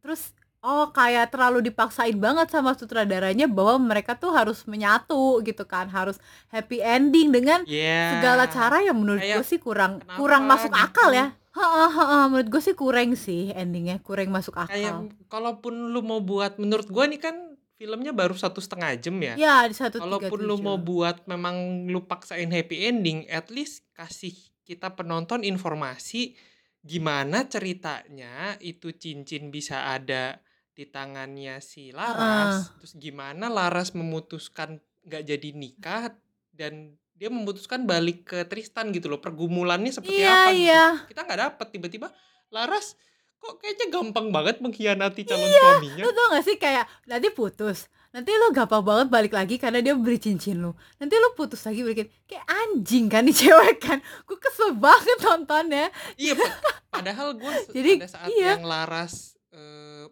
[0.00, 0.32] terus
[0.64, 5.92] oh kayak terlalu dipaksain banget sama sutradaranya bahwa mereka tuh harus menyatu gitu kan.
[5.92, 6.16] Harus
[6.48, 10.84] happy ending dengan ya segala cara yang menurut gue sih kurang kenapa kurang masuk gitu?
[10.88, 15.88] akal ya Heeh, heeh, menurut gue sih kurang sih endingnya kurang masuk kayak akal kalaupun
[15.88, 19.34] lu mau buat menurut gua nih kan filmnya baru satu setengah jam ya.
[19.36, 24.32] Ya di satu Kalaupun lu mau buat memang lu paksain happy ending, at least kasih
[24.68, 26.36] kita penonton informasi
[26.84, 30.38] gimana ceritanya itu cincin bisa ada
[30.76, 34.76] di tangannya si Laras, terus gimana Laras memutuskan
[35.08, 36.12] nggak jadi nikah
[36.52, 39.18] dan dia memutuskan balik ke Tristan gitu loh.
[39.18, 40.62] Pergumulannya seperti Iya, apa gitu.
[40.62, 40.84] iya.
[41.06, 42.08] Kita nggak dapet tiba-tiba
[42.48, 42.94] Laras
[43.36, 46.02] kok kayaknya gampang banget mengkhianati calon Iya, suaminya.
[46.02, 49.92] lu tau gak sih kayak nanti putus nanti lu gampang banget balik lagi karena dia
[49.92, 54.38] beri cincin lu nanti lu putus lagi balikin kayak anjing kan nih cewek kan gue
[54.40, 56.56] kesel banget nontonnya Iya, pa-
[56.90, 58.56] padahal gue Jadi, pada saat iya.
[58.56, 60.08] yang Laras eh,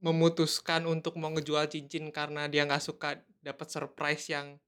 [0.00, 4.58] memutuskan untuk mau ngejual cincin karena dia nggak suka dapat surprise yang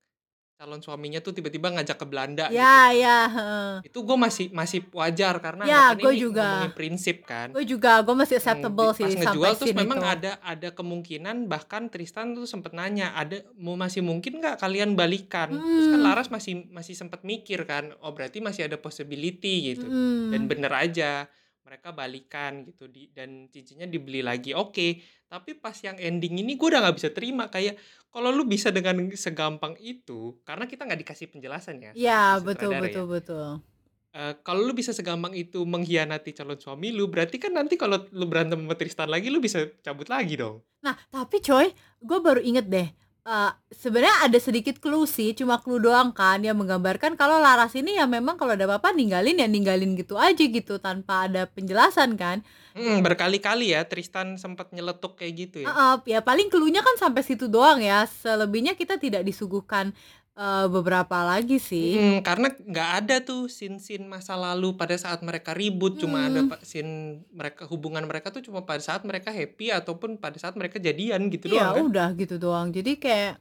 [0.56, 2.56] calon suaminya tuh tiba-tiba ngajak ke Belanda gitu.
[2.56, 2.92] ya kan.
[2.96, 3.72] ya heeh.
[3.84, 6.40] Itu gue masih masih wajar karena Ya, kan ini juga.
[6.42, 7.52] ngomongin prinsip kan.
[7.52, 10.08] gue juga gue masih Hmm, acceptable di- sih pas sampai ngejual terus memang itu.
[10.10, 15.52] ada ada kemungkinan bahkan Tristan tuh sempet nanya ada mau masih mungkin nggak kalian balikan
[15.52, 16.06] terus kan Hmm.
[16.06, 20.32] Laras masih masih sempet mikir kan oh berarti masih ada possibility gitu Mm.
[20.32, 21.28] dan bener aja
[21.66, 26.70] mereka balikan gitu di dan cincinnya dibeli lagi oke tapi pas yang ending ini gue
[26.70, 27.74] udah nggak bisa terima kayak
[28.06, 32.70] kalau lu bisa dengan segampang itu karena kita nggak dikasih penjelasan ya Iya, sama betul
[32.78, 33.48] betul ya betul.
[34.16, 38.24] Eh, kalau lu bisa segampang itu mengkhianati calon suami lu berarti kan nanti kalau lu
[38.24, 42.70] berantem sama Tristan lagi lu bisa cabut lagi dong Nah, tapi coy, gue baru inget
[42.70, 42.86] deh.
[43.26, 47.98] Eh, sebenarnya ada sedikit clue sih, cuma clue doang kan yang menggambarkan kalau Laras ini
[47.98, 52.46] ya memang kalau ada apa-apa ninggalin ya ninggalin gitu aja gitu tanpa ada penjelasan kan.
[52.76, 57.24] Hmm, berkali-kali ya Tristan sempat nyeletuk kayak gitu ya Heeh, ya paling clue-nya kan sampai
[57.26, 58.06] situ doang ya.
[58.06, 59.96] Selebihnya kita tidak disuguhkan
[60.36, 61.96] eh, beberapa lagi sih.
[61.96, 66.50] Mm, karena nggak ada tuh scene-scene masa lalu pada saat mereka ribut cuma ada Hmm.
[66.50, 66.92] pa- scene
[67.30, 71.48] mereka hubungan mereka tuh cuma pada saat mereka happy ataupun pada saat mereka jadian gitu
[71.48, 72.68] Iya, doang kan udah gitu doang.
[72.68, 73.40] Jadi kayak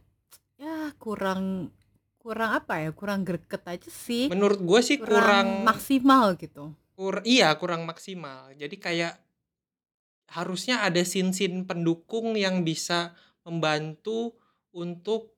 [0.56, 1.68] ya kurang
[2.18, 2.90] kurang apa ya?
[2.90, 4.26] Kurang greget aja sih.
[4.26, 6.72] menurut gue sih Kurang kurang maksimal gitu.
[6.96, 9.14] kur iya kurang maksimal jadi kayak
[10.28, 13.12] harusnya ada scene-scene pendukung yang bisa
[13.44, 14.34] membantu
[14.72, 15.35] untuk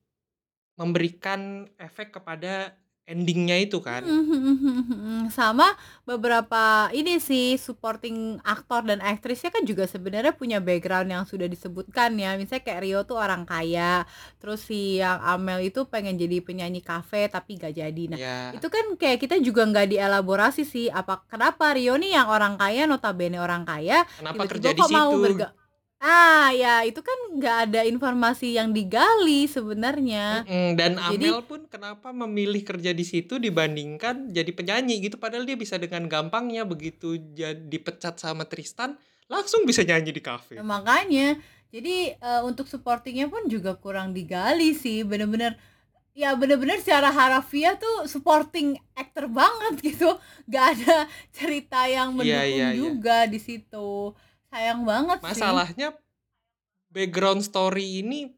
[0.78, 5.64] memberikan efek kepada endingnya itu kan Mhm, Sama
[6.04, 12.20] beberapa ini sih supporting aktor dan aktrisnya kan juga sebenarnya punya background yang sudah disebutkan
[12.20, 12.36] ya.
[12.36, 14.04] Misalnya kayak Rio tuh orang kaya,
[14.40, 18.04] terus si yang Amel itu pengen jadi penyanyi kafe tapi gak jadi.
[18.12, 22.28] Nah, ya itu kan kayak kita juga nggak dielaborasi sih apa kenapa Rio nih yang
[22.28, 25.48] orang kaya notabene orang kaya kenapa tiba-tiba kok mau berga
[26.00, 30.46] ah ya itu kan nggak ada informasi yang digali sebenarnya.
[30.46, 35.18] Mm-mm, dan Jadi- Amel pun kenapa memilih kerja di situ dibandingkan jadi penyanyi gitu?
[35.18, 38.94] Padahal dia bisa dengan gampangnya begitu jadi dipecat sama Tristan
[39.26, 40.56] langsung bisa nyanyi di kafe.
[40.56, 41.36] Nah, makanya.
[41.68, 45.58] Jadi eh, untuk supportingnya pun juga kurang digali sih bener-bener.
[46.18, 50.14] Ya bener-bener secara harafiah tuh supporting actor banget gitu.
[50.48, 52.70] Gak ada cerita yang Iya, mendukung iya, iya.
[52.74, 54.14] juga di situ
[54.48, 55.88] sayang banget sih Masalahnya
[56.92, 58.32] background story ini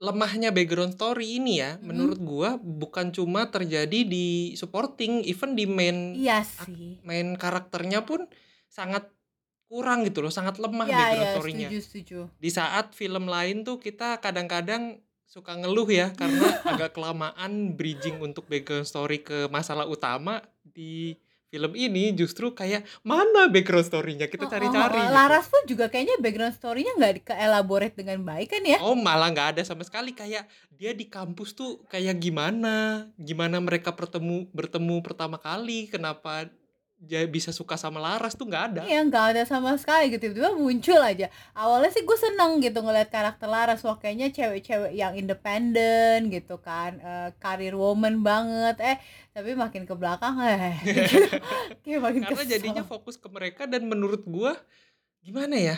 [0.00, 1.84] lemahnya background story ini ya Mm-mm.
[1.84, 8.24] menurut gua bukan cuma terjadi di supporting even di main iya sih main karakternya pun
[8.72, 9.12] sangat
[9.68, 11.68] kurang gitu loh sangat lemah ya background ya story-nya.
[11.68, 17.76] setuju setuju di saat film lain tuh kita kadang-kadang suka ngeluh ya karena agak kelamaan
[17.76, 21.14] bridging untuk background story ke masalah utama di
[21.50, 25.06] film ini justru kayak mana background story-nya kita Oh, cari-cari oh, oh.
[25.10, 25.14] gitu.
[25.18, 28.78] Laras pun juga kayaknya background story-nya nggak ke-elaborate dengan baik kan ya?
[28.80, 30.46] Oh malah nggak ada sama sekali kayak
[30.78, 36.48] dia di kampus tuh kayak gimana gimana mereka bertemu bertemu pertama kali kenapa
[37.00, 40.52] dia bisa suka sama Laras tuh nggak ada Iya nggak ada sama sekali gitu tiba-tiba
[40.52, 41.32] muncul aja.
[41.56, 47.00] Awalnya sih gue seneng gitu ngeliat karakter Laras wah kayaknya cewek-cewek yang independen gitu kan,
[47.00, 48.76] eh, karir woman banget.
[48.84, 48.96] Eh
[49.32, 51.40] tapi makin ke belakang eh gitu.
[51.86, 52.52] kayak makin karena kesel.
[52.52, 54.58] jadinya fokus ke mereka dan menurut gua
[55.24, 55.76] gimana ya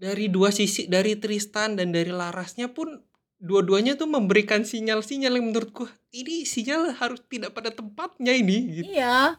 [0.00, 3.02] dari dua sisi dari Tristan dan dari Larasnya pun
[3.42, 8.88] dua-duanya tuh memberikan sinyal-sinyal yang menurut gua ini sinyal harus tidak pada tempatnya ini gitu.
[8.94, 9.36] Iya,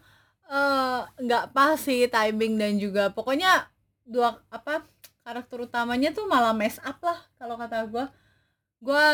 [0.51, 3.67] eh, nggak pas sih timing dan juga pokoknya
[4.05, 4.85] dua apa
[5.25, 8.05] karakter utamanya tuh malah mess up lah kalau kata gua.
[8.83, 9.05] Gua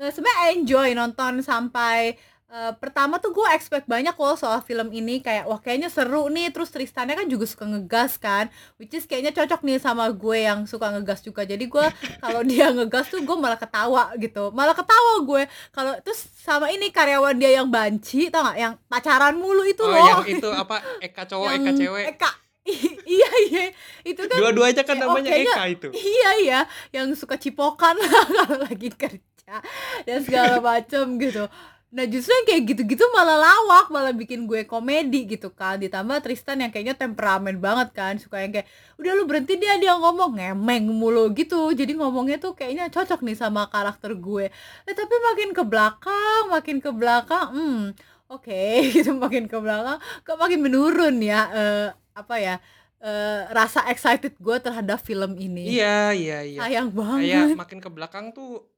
[0.00, 5.18] eh, sebenarnya enjoy nonton sampai eh, pertama tuh gue expect banyak loh soal film ini.
[5.18, 6.48] Kayak wah kayaknya seru nih.
[6.48, 8.46] Terus Tristannya kan juga suka ngegas kan.
[8.74, 11.42] Which is kayaknya cocok nih sama gue yang suka ngegas juga.
[11.42, 11.86] Jadi gue
[12.22, 14.50] kalau dia ngegas tuh gue malah ketawa gitu.
[14.50, 15.42] Malah ketawa gue.
[15.70, 19.90] Kalau terus sama ini karyawan dia yang banci tau gak yang pacaran mulu itu Oh,
[19.90, 20.20] loh.
[20.20, 20.78] yang itu apa?
[21.06, 22.04] Eka cowok Eka Yang cewek.
[22.14, 22.30] Eka.
[23.04, 23.64] Iya iya.
[24.02, 25.88] Itu kan Dua-duanya kan oh, namanya kayaknya- Eka itu.
[25.92, 26.60] iya iya.
[26.90, 29.60] Yang suka cipokan lah kalau lagi kerja
[30.02, 31.44] dan segala macem gitu
[31.94, 35.78] nah justru yang kayak gitu-gitu malah lawak malah bikin gue komedi gitu kan.
[35.78, 38.18] Ditambah Tristan yang kayaknya temperamen banget kan.
[38.18, 38.66] Suka yang kayak
[38.98, 40.34] udah lu berhenti dia dia ngomong.
[40.34, 41.70] Ngemeng mulu gitu.
[41.70, 44.50] Jadi ngomongnya tuh kayaknya cocok nih sama karakter gue.
[44.90, 47.80] Eh, tapi makin ke belakang makin ke belakang hmm
[48.26, 48.62] oke
[48.98, 49.14] gitu.
[49.14, 52.58] Makin ke belakang kok makin menurun ya eh, apa ya
[52.98, 55.78] eh, rasa excited gue terhadap film ini.
[55.78, 56.58] Iya, iya, iya.
[56.58, 57.54] sayang banget.
[57.54, 58.73] Kayak makin ke belakang tuh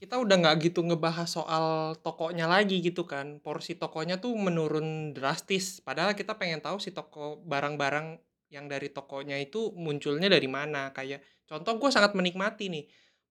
[0.00, 3.42] kita udah nggak gitu ngebahas soal tokonya lagi gitu kan.
[3.42, 5.82] Porsi tokonya tuh menurun drastis.
[5.82, 8.20] Padahal kita pengen tahu si toko barang-barang
[8.52, 10.94] yang dari tokonya itu munculnya dari mana.
[10.94, 12.86] Kayak contoh gue sangat menikmati nih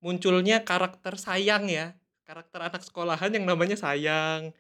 [0.06, 1.98] munculnya karakter sayang ya.
[2.26, 4.54] Karakter anak sekolahan yang namanya sayang.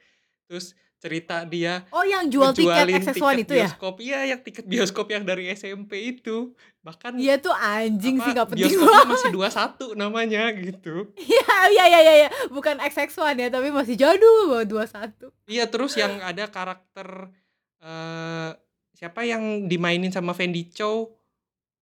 [0.50, 3.96] Terus cerita dia oh yang jual tiket ngejualin XX1 tiket itu ya bioskop.
[4.00, 6.56] Iya, yang tiket bioskop yang dari SMP itu.
[6.82, 10.96] Bahkan Iya tuh anjing apa, sih gak penting bioskopnya banget masih 21 namanya gitu.
[11.18, 12.30] Iya iya iya iya iya.
[12.50, 17.30] bukan XX1 ya tapi masih jadul banget 21 Iya terus yang ada karakter
[17.82, 18.50] eh
[18.96, 21.12] siapa yang dimainin sama Fendi Chow?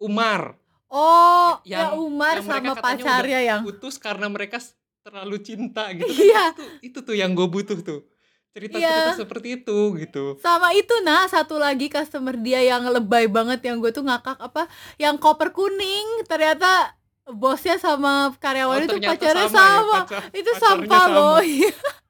[0.02, 0.60] Umar.
[0.92, 4.60] Oh, Ya- ya Umar yang sama pacarnya yang putus karena mereka
[5.02, 6.06] terlalu cinta gitu.
[6.06, 6.52] Iya.
[6.52, 8.04] Itu, itu tuh yang gue butuh tuh.
[8.54, 9.18] Cerita-cerita Iya.
[9.18, 10.38] seperti itu gitu.
[10.38, 14.70] sama itu nah satu lagi customer dia yang lebay banget yang gue tuh ngakak apa
[14.96, 16.94] yang koper kuning ternyata
[17.26, 21.40] bosnya sama karyawan itu Oh, ternyata pacarnya sama ya, sama, pacar- itu sampah loh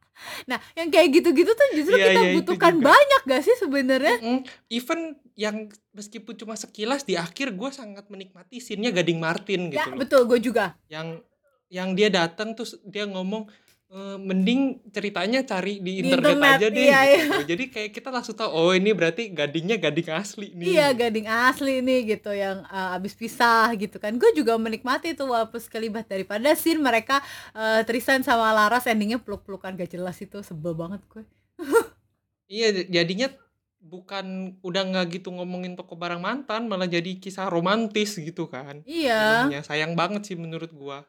[0.44, 4.16] nah yang kayak gitu-gitu tuh justru Iya, kita iya, itu butuhkan banyak gak sih sebenarnya
[4.20, 4.40] Mm-mm.
[4.68, 5.00] Even
[5.36, 5.56] yang
[5.92, 9.96] meskipun cuma sekilas di akhir gue sangat menikmati scene-nya Gading Martin gitu ya loh.
[9.98, 11.24] betul gue juga Yang
[11.70, 13.48] yang dia datang terus dia ngomong
[13.94, 17.42] "Eh, mending ceritanya cari di Di internet, internet, aja deh iya, gitu.
[17.46, 20.66] Jadi kayak kita langsung tahu oh ini berarti gadingnya gading asli nih.
[20.66, 25.30] Iya gading asli nih gitu yang uh, abis pisah gitu kan Gue juga menikmati tuh
[25.30, 27.22] walaupun sekelibat daripada scene mereka
[27.54, 31.22] uh, Tristan sama Laras endingnya peluk-pelukan gak jelas itu sebel banget gue
[32.50, 33.30] Iya jadinya
[33.84, 38.80] bukan udah nggak gitu ngomongin toko barang mantan malah jadi kisah romantis gitu kan.
[38.88, 41.04] Iya Filmnya sayang banget sih menurut gua.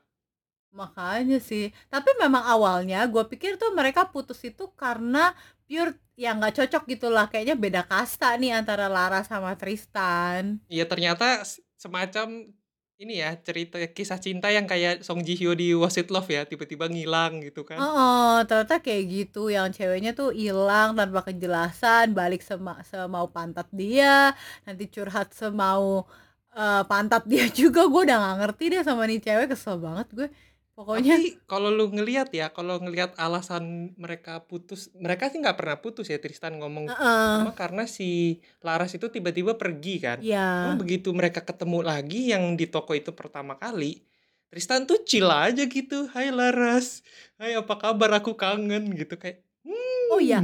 [0.74, 5.32] Makanya sih Tapi memang awalnya gue pikir tuh mereka putus itu karena
[5.66, 10.84] pure ya nggak cocok gitu lah Kayaknya beda kasta nih antara Laras sama Tristan Iya
[10.90, 11.46] ternyata
[11.78, 12.50] semacam
[12.94, 16.46] ini ya cerita kisah cinta yang kayak Song Ji Hyo di Was It Love ya
[16.46, 17.76] tiba-tiba ngilang gitu kan.
[17.82, 24.30] Oh, ternyata kayak gitu yang ceweknya tuh hilang tanpa kejelasan, balik sema semau pantat dia,
[24.62, 26.06] nanti curhat semau
[26.54, 27.90] eh, pantat dia juga.
[27.90, 30.28] Gue udah nggak ngerti deh sama nih cewek, kesel banget gue.
[30.74, 31.14] Pokoknya
[31.46, 36.18] kalau lu ngelihat ya, kalau ngelihat alasan mereka putus, mereka sih nggak pernah putus ya
[36.18, 37.30] Tristan ngomong Heeh.
[37.38, 40.18] cuma karena si Laras itu tiba-tiba pergi kan.
[40.18, 40.66] Iya.
[40.66, 44.02] Cuma begitu mereka ketemu lagi yang di toko itu pertama kali,
[44.50, 46.10] Tristan tuh chill aja gitu.
[46.10, 47.06] Hai Laras,
[47.38, 48.10] hai apa kabar?
[48.18, 49.46] Aku kangen gitu kayak.
[49.62, 50.42] Hmm, Oh iya,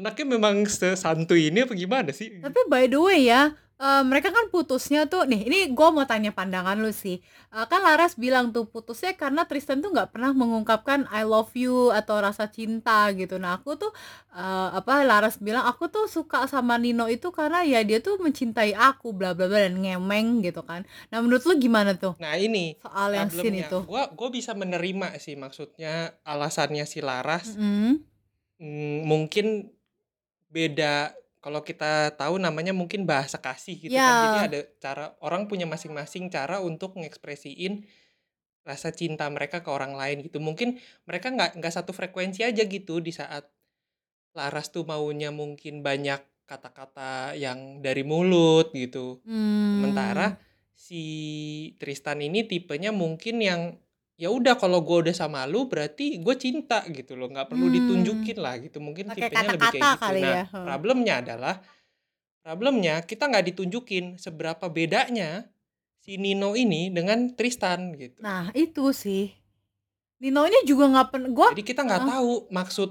[0.00, 2.40] Anaknya memang sesantuy ini apa gimana sih?
[2.40, 5.48] tapi by the way ya, eh, mereka kan putusnya tuh nih.
[5.48, 7.24] Ini gue mau tanya pandangan lu sih.
[7.50, 11.88] Eh, kan Laras bilang tuh putusnya karena Tristan tuh nggak pernah mengungkapkan I love you
[11.90, 13.40] atau rasa cinta gitu.
[13.40, 13.90] Nah aku tuh
[14.36, 18.76] eh, apa Laras bilang aku tuh suka sama Nino itu karena ya dia tuh mencintai
[18.76, 20.84] aku bla bla bla dan ngemeng gitu kan.
[21.08, 23.66] Nah menurut lu gimana tuh Nah ini soal yang scene problemnya.
[23.66, 23.78] itu?
[23.88, 29.72] Gua gua bisa menerima sih maksudnya alasannya si Laras mm, mungkin
[30.52, 34.14] beda kalau kita tahu namanya mungkin bahasa kasih gitu kan.
[34.28, 34.44] Jadi Ya.
[34.48, 37.84] ada cara orang punya masing-masing cara untuk mengekspresiin
[38.64, 40.38] rasa cinta mereka ke orang lain gitu.
[40.38, 40.76] Mungkin
[41.08, 43.48] mereka nggak nggak satu frekuensi aja gitu di saat
[44.30, 49.18] Laras tuh maunya mungkin banyak kata-kata yang dari mulut gitu.
[49.26, 49.82] Hmm.
[49.82, 50.38] Sementara
[50.74, 51.02] si
[51.82, 53.62] Tristan ini tipenya mungkin yang
[54.20, 57.76] ya udah kalau gue udah sama lu berarti gue cinta gitu loh nggak perlu Hmm.
[57.80, 60.44] ditunjukin lah gitu mungkin Pakai tipenya lebih kayak gitu kali nah ya.
[60.44, 60.64] Hmm.
[60.68, 61.54] problemnya adalah
[62.40, 65.48] problemnya kita nggak ditunjukin seberapa bedanya
[65.96, 69.32] si Nino ini dengan Tristan gitu Nah itu sih.
[70.20, 71.28] Ninonya juga nggak pernah.
[71.32, 72.12] Gue jadi kita nggak Heeh.
[72.12, 72.90] tahu maksud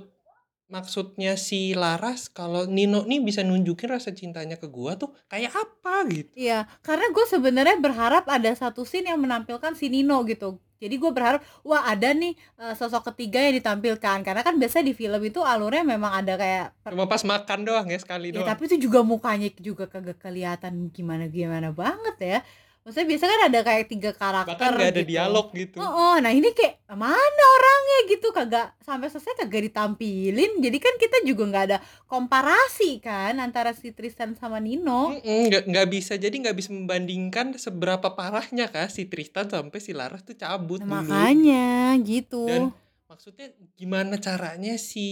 [0.65, 6.05] maksudnya si Laras kalau Nino nih bisa nunjukin rasa cintanya ke gua tuh kayak apa
[6.09, 10.61] gitu Iya, karena gue sebenarnya berharap ada satu scene yang menampilkan si Nino gitu.
[10.79, 14.23] Jadi gue berharap, wah ada nih eh, sosok ketiga yang ditampilkan.
[14.23, 17.87] Karena kan biasa di film itu alurnya memang ada kayak, per- cuma pas makan doang
[17.91, 22.39] ya sekali ya doang tapi itu juga mukanya juga kagak kelihatan gimana gimana banget ya.
[22.89, 25.12] Maksudnya biasa kan ada kayak tiga karakter bahkan nggak ada gitu.
[25.13, 30.58] dialog gitu Oh, oh, nah ini kayak mana orangnya gitu kagak sampai selesai kagak ditampilin.
[30.58, 31.78] Jadi kan kita juga nggak ada
[32.10, 35.13] komparasi kan antara si Tristan sama Nino.
[35.21, 40.25] Nggak nggak bisa jadi nggak bisa membandingkan seberapa parahnya kah si Tristan sampai si Laras
[40.25, 42.49] tuh cabut Nah, dulu makanya gitu.
[42.49, 42.73] dan
[43.06, 45.06] maksudnya gimana caranya si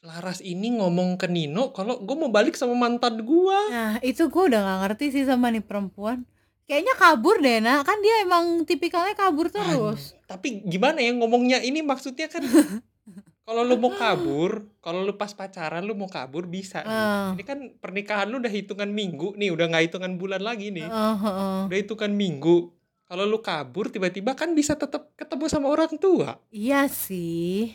[0.00, 4.42] Laras ini ngomong ke Nino kalau gue mau balik sama mantan gua Nah, itu gue
[4.48, 6.22] udah gak ngerti sih sama nih perempuan.
[6.66, 7.82] Kayaknya kabur deh, nak.
[7.82, 10.12] Kan dia emang tipikalnya kabur terus.
[10.26, 12.42] tapi gimana ya ngomongnya ini maksudnya kan
[13.46, 16.82] kalau lu mau kabur kalau lu pas pacaran lu mau kabur bisa.
[16.82, 17.30] Ah.
[17.30, 21.16] ini kan pernikahan lu udah hitungan minggu nih udah nggak hitungan bulan lagi nih Heeh,
[21.16, 21.58] heeh.
[21.64, 22.74] udah hitungan minggu
[23.06, 27.70] kalau lu kabur tiba-tiba kan bisa tetap ketemu sama orang tua Iya sih.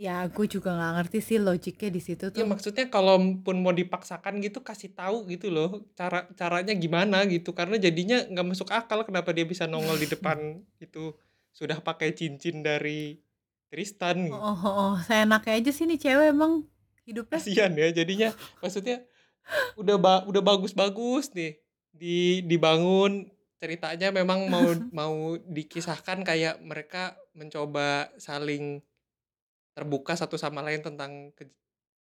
[0.00, 2.48] Ya, gue juga gak ngerti sih logiknya di situ Ya tuh.
[2.48, 8.24] maksudnya kalaupun mau dipaksakan gitu kasih tahu gitu loh cara caranya gimana gitu karena jadinya
[8.24, 10.40] nggak masuk akal kenapa dia bisa nongol di depan
[10.80, 11.12] itu
[11.52, 13.20] sudah pakai cincin dari
[13.68, 14.40] Tristan gitu.
[14.40, 14.94] Oh, oh, oh.
[15.04, 16.64] Seenaknya aja sih nih cewek emang
[17.04, 17.36] hidupnya.
[17.36, 18.32] Kasihan ya jadinya
[18.64, 19.04] maksudnya
[19.76, 21.60] udah ba- udah bagus-bagus nih
[21.92, 23.28] di dibangun
[23.60, 24.64] ceritanya memang mau
[24.98, 28.80] mau dikisahkan kayak mereka mencoba saling
[29.72, 31.30] terbuka satu sama lain tentang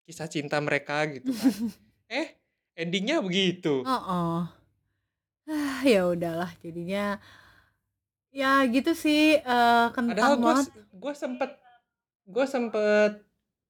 [0.04, 1.54] kisah cinta mereka gitu kan.
[2.10, 2.34] Eh,
[2.74, 3.86] endingnya begitu.
[3.86, 4.40] Heeh.
[5.50, 7.22] Ah, ya udahlah jadinya
[8.30, 10.66] ya gitu sih, Padahal kentang gue banget.
[10.90, 11.52] gue sempet
[12.30, 13.12] gue sempet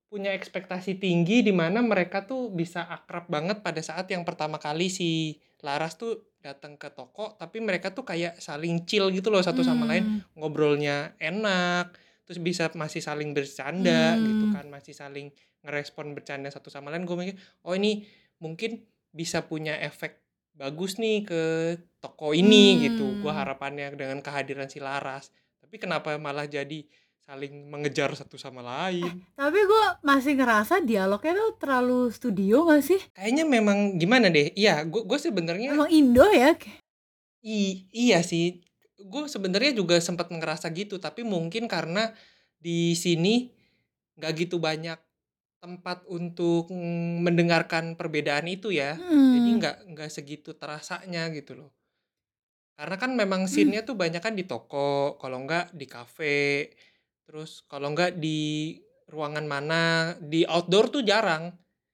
[0.09, 4.87] punya ekspektasi tinggi di mana mereka tuh bisa akrab banget pada saat yang pertama kali
[4.89, 9.59] si Laras tuh datang ke toko, tapi mereka tuh kayak saling chill gitu loh satu
[9.59, 10.39] sama lain, Mmm.
[10.39, 11.91] ngobrolnya enak,
[12.29, 14.53] terus bisa masih saling bercanda gitu Mmm.
[14.53, 15.33] kan, masih saling
[15.65, 17.09] ngerespon bercanda satu sama lain.
[17.09, 18.05] Gue mikir, "Oh ini
[18.37, 20.21] mungkin bisa punya efek
[20.53, 21.41] bagus nih ke
[21.97, 23.17] toko ini," gitu.
[23.17, 23.39] Gue Mmm.
[23.41, 25.33] harapannya dengan kehadiran si Laras.
[25.57, 26.85] Tapi kenapa malah jadi
[27.25, 29.21] saling mengejar satu sama Eh, lain.
[29.33, 33.01] tapi gue masih ngerasa dialognya tuh terlalu studio nggak sih?
[33.13, 36.53] Kayaknya memang gimana deh, iya gue gue sebenarnya Emang Indo ya?
[37.41, 38.68] I iya sih.
[38.99, 42.11] Gue sebenarnya juga sempat ngerasa gitu, tapi mungkin karena
[42.59, 43.47] di sini
[44.19, 44.99] nggak gitu banyak
[45.63, 48.99] tempat untuk mm, mendengarkan perbedaan itu ya.
[49.31, 49.59] Jadi Mhm.
[49.59, 51.71] nggak nggak segitu terasanya gitu loh.
[52.79, 53.49] Karena kan memang Mmm.
[53.51, 56.71] scene-nya tuh banyak kan di toko, kalau nggak di kafe,
[57.27, 58.39] terus kalau nggak di
[59.11, 59.81] ruangan mana,
[60.31, 61.43] di outdoor tuh jarang.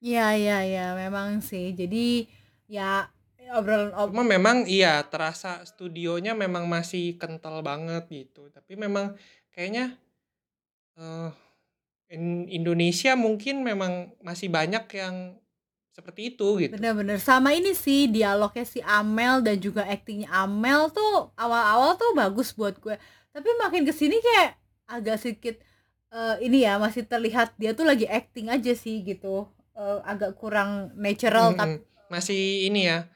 [0.03, 1.71] Iya iya iya, memang sih.
[1.79, 2.27] Jadi
[2.67, 3.07] ya
[3.53, 8.49] obrolan ob Cuma memang iya terasa studionya memang masih kental banget gitu.
[8.49, 9.13] Tapi memang
[9.53, 9.93] kayaknya
[10.95, 11.29] eh
[12.13, 15.35] in Indonesia mungkin memang masih banyak yang
[15.95, 16.75] seperti itu gitu.
[16.75, 17.17] Bener bener.
[17.23, 22.75] Sama ini sih dialognya si Amel dan juga aktingnya Amel tuh awal-awal tuh bagus buat
[22.83, 22.99] gue.
[23.31, 25.55] Tapi makin ke sini kayak agak sedikit
[26.11, 29.47] eee, ini ya masih terlihat dia tuh lagi akting aja sih gitu.
[29.75, 31.79] Eee, agak kurang natural tap Mhm,
[32.11, 33.07] masih ini ya.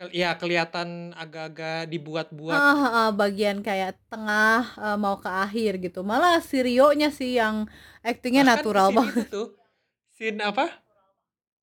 [0.00, 2.80] Kel ya kelihatan agak-agak dibuat-buat Heeh gitu.
[2.82, 6.00] heeh, bagian kayak tengah, eee, mau ke akhir gitu.
[6.10, 7.68] Malah si Rio-nya sih yang
[8.02, 9.26] aktingnya Bahkan natural scene itu banget.
[9.26, 9.46] tuh,
[10.14, 10.66] scene apa,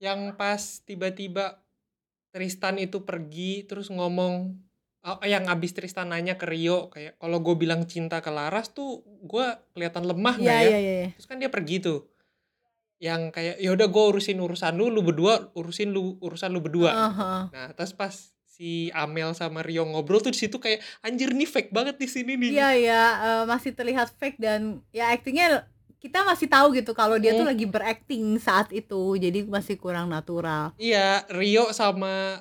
[0.04, 1.64] yang pas tiba-tiba
[2.36, 4.54] Tristan itu pergi terus ngomong
[5.08, 9.02] oh, yang abis Tristan nanya ke Rio kayak, "Kalau gue bilang cinta ke Laras tuh
[9.26, 11.10] gue kelihatan lemah Iya nggak ya?" iya iya iya.
[11.18, 12.00] Terus kan dia pergi tuh.
[13.02, 16.98] Yang kayak, "Ya udah gue urusin urusan lu, lu berdua urusin lu urusan lu berdua,"
[16.98, 17.06] gitu.
[17.22, 17.44] heeh.
[17.54, 18.14] Nah, terus pas
[18.48, 22.34] si Amel sama Rio ngobrol tuh di situ kayak, "Anjir nih fake banget di sini
[22.42, 25.68] nih." Iya iya, eee, masih terlihat fake dan ya aktingnya
[26.00, 27.52] kita masih tahu gitu kalau dia tuh Mhm.
[27.52, 29.02] lagi berakting saat itu.
[29.20, 30.72] Jadi masih kurang natural.
[30.78, 32.38] Iya, Rio sama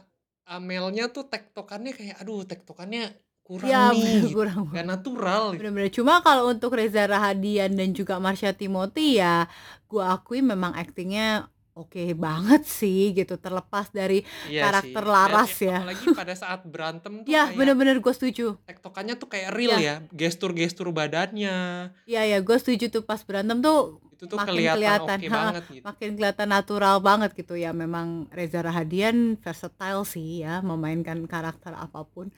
[0.46, 3.02] Amelnya tuh tektokannya kayak, aduh tektokannya
[3.46, 4.84] kurang Iya, nih gitu, kurang banget.
[4.84, 5.58] natural gitu.
[5.62, 5.90] Bener bener.
[5.94, 9.46] Cuma kalau untuk Reza Rahadian dan juga Marsha Timothy ya
[9.86, 14.90] gue akui memang aktingnya oke banget sih gitu, terlepas dari Iya sih.
[14.90, 15.78] karakter Dan Laras ya ya.
[15.78, 18.58] apalagi pada saat berantem tuh Iya, kayak bener bener gue setuju.
[18.64, 19.78] tektokannya tuh kayak real Iya.
[19.78, 21.56] ya, gestur-gestur badannya.
[22.04, 25.64] Iya iya, gue setuju tuh pas berantem tuh Itu tuh makin kelihatan kelihatan heeh, banget
[25.70, 25.84] gitu.
[25.84, 27.70] makin kelihatan natural banget gitu ya.
[27.70, 32.32] Memang Reza Rahadian versatile sih ya memainkan karakter apa pun.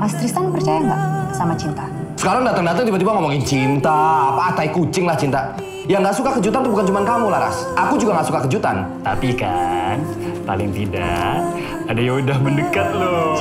[0.00, 1.00] Mas Tristan percaya nggak
[1.36, 1.84] sama cinta?
[2.16, 5.52] Sekarang datang-datang tiba-tiba ngomongin cinta, apa tai kucing lah cinta.
[5.92, 7.68] Yang nggak suka kejutan tuh bukan cuma kamu Laras.
[7.76, 8.88] Aku juga nggak suka kejutan.
[9.04, 10.00] Tapi kan,
[10.48, 11.36] paling tidak
[11.84, 13.36] ada yang udah mendekat loh.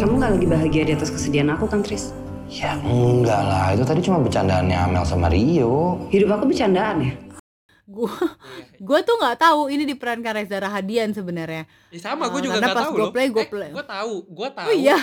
[0.00, 2.16] Kamu nggak lagi bahagia di atas kesedihan aku kan, Tris?
[2.48, 6.08] Ya enggak lah, itu tadi cuma bercandaannya Amel sama Rio.
[6.08, 7.12] Hidup aku bercandaan ya?
[7.86, 8.82] Gue Iya.
[8.82, 11.70] gue tuh nggak tahu ini diperankan Reza Rahadian sebenarnya.
[11.88, 13.12] Ya sama, gue Eh, juga nggak tahu gue loh.
[13.14, 13.70] play gue Eh, play.
[13.70, 14.66] gue tahu, gue tahu.
[14.66, 14.98] Oh iya.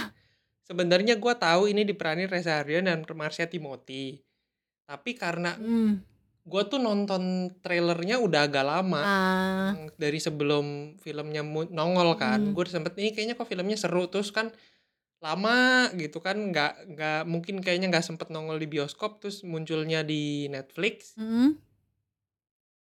[0.61, 4.19] Sebenarnya gue tahu ini diperanin Reza Ardian dan Marsha Timothy.
[4.83, 6.03] Tapi karena Hmm.
[6.41, 7.23] gue tuh nonton
[7.57, 8.99] trailernya udah agak lama.
[8.99, 9.69] Ah.
[9.73, 10.65] Yang dari sebelum
[10.99, 12.51] filmnya nongol kan, Hmm.
[12.51, 14.51] gue sempet ini kayaknya kok filmnya seru terus kan
[15.19, 20.47] lama gitu kan nggak nggak mungkin kayaknya nggak sempet nongol di bioskop terus munculnya di
[20.47, 21.55] Netflix Mm.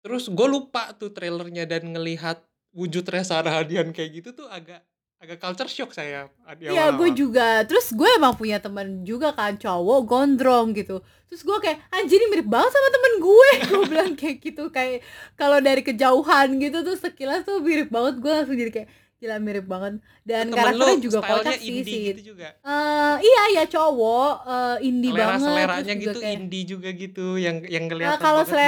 [0.02, 2.42] Terus gue lupa tuh trailernya dan ngelihat
[2.74, 4.82] wujud Reza Rahadian kayak gitu tuh agak
[5.22, 6.26] agak culture shock saya
[6.58, 7.62] Iya gue juga.
[7.62, 10.98] Terus gue emang punya teman juga kan Cowok gondrong gitu.
[11.30, 13.50] Terus gue kayak Anjir ini mirip banget sama temen gue.
[13.70, 15.06] Gue bilang kayak gitu Kayak
[15.38, 18.18] kalau dari kejauhan gitu tuh Sekilas tuh mirip banget.
[18.18, 18.88] Gue langsung jadi kayak
[19.22, 20.02] Gila mirip banget.
[20.26, 22.02] Dan Temen karakternya juga kocak sih sih.
[22.10, 22.58] gitu juga?
[22.58, 24.34] Eh, Iya ya cowok.
[24.42, 28.42] Eh, Indie selera banget seleranya gitu kayak indie juga gitu yang yang Eh, kelihatan kalau
[28.42, 28.58] banget gitu.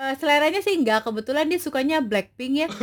[0.00, 2.68] Eh, seleranya sih enggak kebetulan dia sukanya Blackpink ya.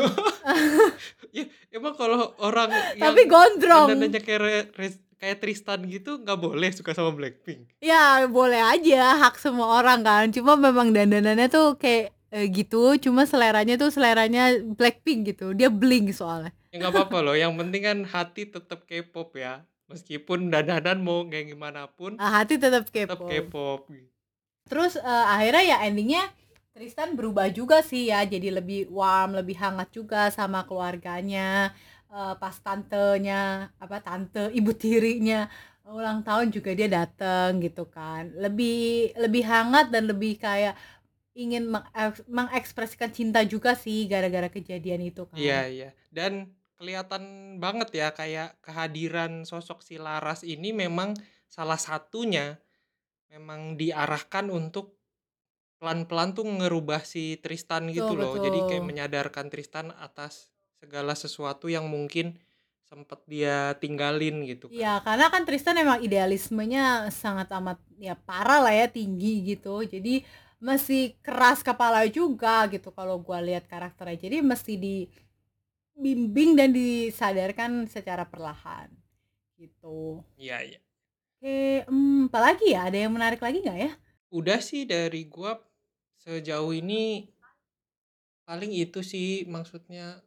[1.27, 3.87] Ya emang kalau orang tapi yang gondrong.
[3.91, 4.41] dandanannya kayak
[4.71, 7.67] Re- kayak Tristan gitu nggak boleh suka sama Blackpink.
[7.77, 9.17] Ya boleh aja.
[9.19, 10.31] Hak semua orang kan.
[10.31, 12.95] Cuma memang dandanannya tuh kayak eh, gitu.
[12.97, 15.51] Cuma seleranya tuh seleranya Blackpink gitu.
[15.51, 16.55] Dia bling soalnya.
[16.71, 17.35] Ya nggak apa-apa loh.
[17.35, 19.61] Yang penting kan hati tetap K-pop ya.
[19.87, 23.81] Meskipun dandanan mau kayak gimana pun Ah, hati tetap tetap kepo K-pop.
[24.65, 26.23] Terus eh, akhirnya ya endingnya
[26.77, 31.73] Tristan berubah juga sih ya, jadi lebih warm, lebih hangat juga sama keluarganya.
[32.13, 35.49] Eh, pas tantenya, apa tante, ibu tirinya
[35.87, 38.29] ulang tahun juga dia dateng gitu kan.
[38.37, 40.77] Lebih lebih hangat dan lebih kayak
[41.33, 45.73] ingin mengeks mengekspresikan cinta juga sih gara-gara kejadian itu Iya kan.
[45.73, 46.33] iya, dan
[46.77, 47.23] kelihatan
[47.63, 51.17] banget ya kayak kehadiran sosok si Laras ini memang
[51.49, 52.61] salah satunya
[53.33, 54.96] memang diarahkan untuk
[55.79, 58.33] pelan-pelan tuh ngerubah si Tristan Betul gitu loh.
[58.37, 58.89] Jadi kayak betul.
[58.89, 60.49] menyadarkan Tristan atas
[60.81, 62.37] segala sesuatu yang mungkin
[62.89, 64.75] sempet dia tinggalin gitu kan.
[64.75, 69.79] Iya, karena kan Tristan emang idealismenya sangat amat ya parah lah ya, tinggi gitu.
[69.87, 70.27] Jadi
[70.59, 74.17] masih keras kepala juga gitu kalau gua lihat karakternya.
[74.27, 74.73] Jadi mesti
[75.95, 78.89] dibimbing dan disadarkan secara perlahan,
[79.59, 80.23] gitu.
[80.37, 80.79] Iya iya.
[81.41, 82.89] Oke, mmm, apalagi ya?
[82.89, 83.91] Ada yang menarik lagi nggak ya?
[84.31, 85.55] Udah sih dari gua
[86.27, 87.31] sejauh ini
[88.47, 90.23] paling itu sih maksudnya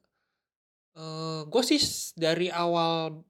[0.99, 1.81] eee, gua sih
[2.19, 3.23] dari awal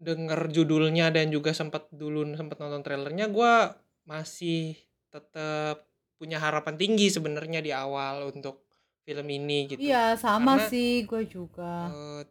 [0.00, 3.76] denger judulnya dan juga sempet dulu sempet nonton trailernya, gua
[4.08, 4.72] masih
[5.12, 5.84] tetep
[6.16, 8.64] punya harapan tinggi sebenarnya di awal untuk
[9.04, 9.84] film ini gitu.
[9.84, 11.72] Iya, sama Karena sih, gua juga.
[11.92, 12.22] eee,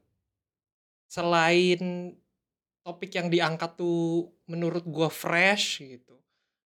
[1.09, 1.81] selain
[2.85, 6.15] topik yang diangkat tuh menurut gua fresh gitu,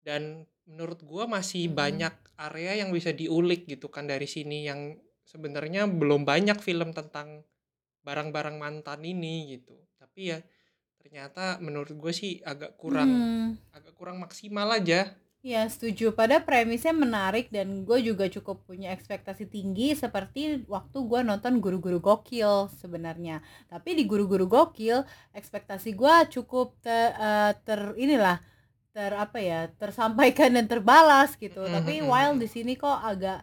[0.05, 1.75] dan menurut gua masih Mhm.
[1.75, 4.95] banyak area yang bisa diulik gitu kan dari sini, yang
[5.27, 7.43] sebenarnya belum banyak film tentang
[8.07, 9.75] barang-barang mantan ini gitu.
[9.99, 10.39] Tapi ya
[11.01, 13.57] ternyata menurut gue sih agak kurang Mhm.
[13.77, 15.11] agak kurang maksimal aja.
[15.41, 16.13] Iya, setuju.
[16.13, 21.97] Pada premisnya menarik dan gue juga cukup punya ekspektasi tinggi seperti waktu gua nonton Guru-Guru
[21.97, 23.41] Gokil sebenarnya.
[23.65, 25.01] Tapi di Guru-Guru Gokil,
[25.33, 28.37] ekspektasi gua cukup te eee, ter inilah,
[28.91, 31.63] ter apa ya, tersampaikan dan terbalas gitu.
[31.63, 33.39] Mhm Tapi while di sini kok agak,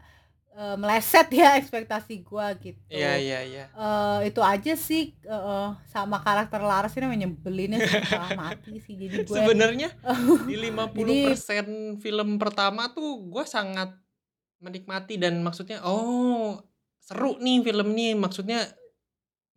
[0.53, 2.97] eee, meleset ya ekspektasi gua Iya gitu.
[3.21, 3.65] iya iya.
[3.73, 8.95] Eee, itu aja sih heeh, sama karakter Laras ini emang nyebelinnya setengah mati sih.
[9.01, 9.89] Jadi gue Sebenarnya
[10.49, 11.67] di lima puluh jadi persen
[12.01, 13.93] film pertama tuh gua sangat
[14.61, 16.59] menikmati dan maksudnya, "Oh,
[17.01, 18.67] seru nih film nih." Maksudnya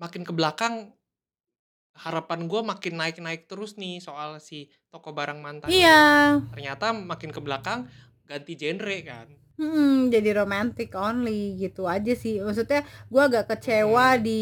[0.02, 0.94] makin ke belakang
[1.94, 6.00] harapan gua makin naik-naik terus nih soal si toko barang mantan Iya.
[6.40, 6.50] ini.
[6.52, 7.88] Ternyata makin ke belakang
[8.26, 9.28] ganti genre kan.
[9.60, 12.42] Mhm, jadi romantic only gitu aja sih.
[12.42, 12.82] Maksudnya
[13.12, 14.24] gua agak kecewa Mhm.
[14.24, 14.42] di,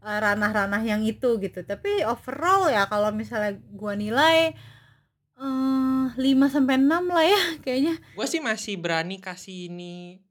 [0.00, 1.60] eee, ranah-ranah yang itu gitu.
[1.62, 4.54] Tapi overall ya kalau misalnya gua nilai,
[5.36, 7.98] eee, 5 sampai 6 lah ya kayaknya.
[8.16, 10.22] Gua sih masih berani kasih ini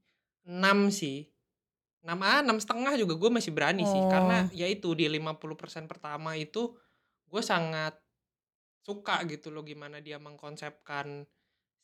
[0.44, 1.28] 6 sih.
[2.06, 4.06] 6 ah, 6,5 juga gue masih berani sih.
[4.06, 4.52] Karena Oh.
[4.54, 6.74] ya itu di 50% pertama itu
[7.28, 7.98] gue sangat
[8.84, 11.26] suka gitu loh gimana dia mengkonsepkan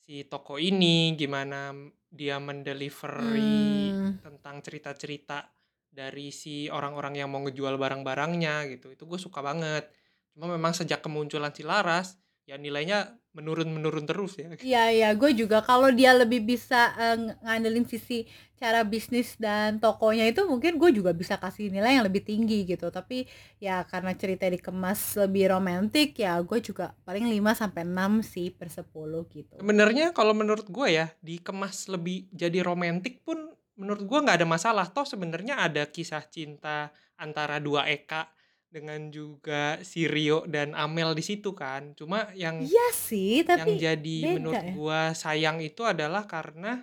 [0.00, 1.72] si toko ini, gimana
[2.10, 4.24] dia mendelivery Mmm.
[4.24, 5.48] tentang cerita-cerita
[5.90, 8.92] dari si orang-orang yang mau ngejual barang-barangnya gitu.
[8.94, 9.90] Itu gue suka banget.
[10.34, 14.52] Cuma memang sejak kemunculan si Laras, ya nilainya menurun-menurun terus ya.
[14.62, 20.30] Iya iya, gue juga kalau dia lebih bisa, nge ngandelin sisi cara bisnis dan tokonya
[20.30, 22.92] itu mungkin gue juga bisa kasih nilai yang lebih tinggi gitu.
[22.92, 23.26] Tapi
[23.58, 28.70] ya karena cerita dikemas lebih romantik, ya gue juga paling 5 sampai 6 sih per
[28.70, 28.86] 10
[29.34, 29.54] gitu.
[29.58, 34.86] Sebenarnya kalau menurut gue ya, dikemas lebih jadi romantik pun menurut gue nggak ada masalah.
[34.86, 38.30] Toh sebenarnya ada kisah cinta antara 2 Eka
[38.74, 41.94] dengan juga si Rio dan Amel di situ kan.
[41.94, 44.72] Cuma yang Iya sih, yang tapi jadi beda menurut ya.
[44.74, 46.82] gua sayang itu adalah karena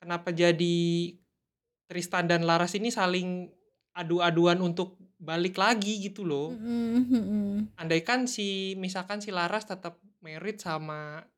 [0.00, 1.12] kenapa jadi
[1.84, 3.52] Tristan dan Laras ini saling
[3.92, 6.56] adu-aduan untuk balik lagi gitu loh.
[6.56, 7.44] Mhm mhm.
[7.76, 11.28] Andaikan si misalkan si Laras tetap married sama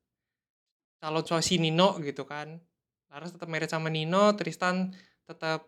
[1.02, 2.62] calon si Nino gitu kan.
[3.10, 4.94] Laras tetap married sama Nino, Tristan
[5.26, 5.66] tetap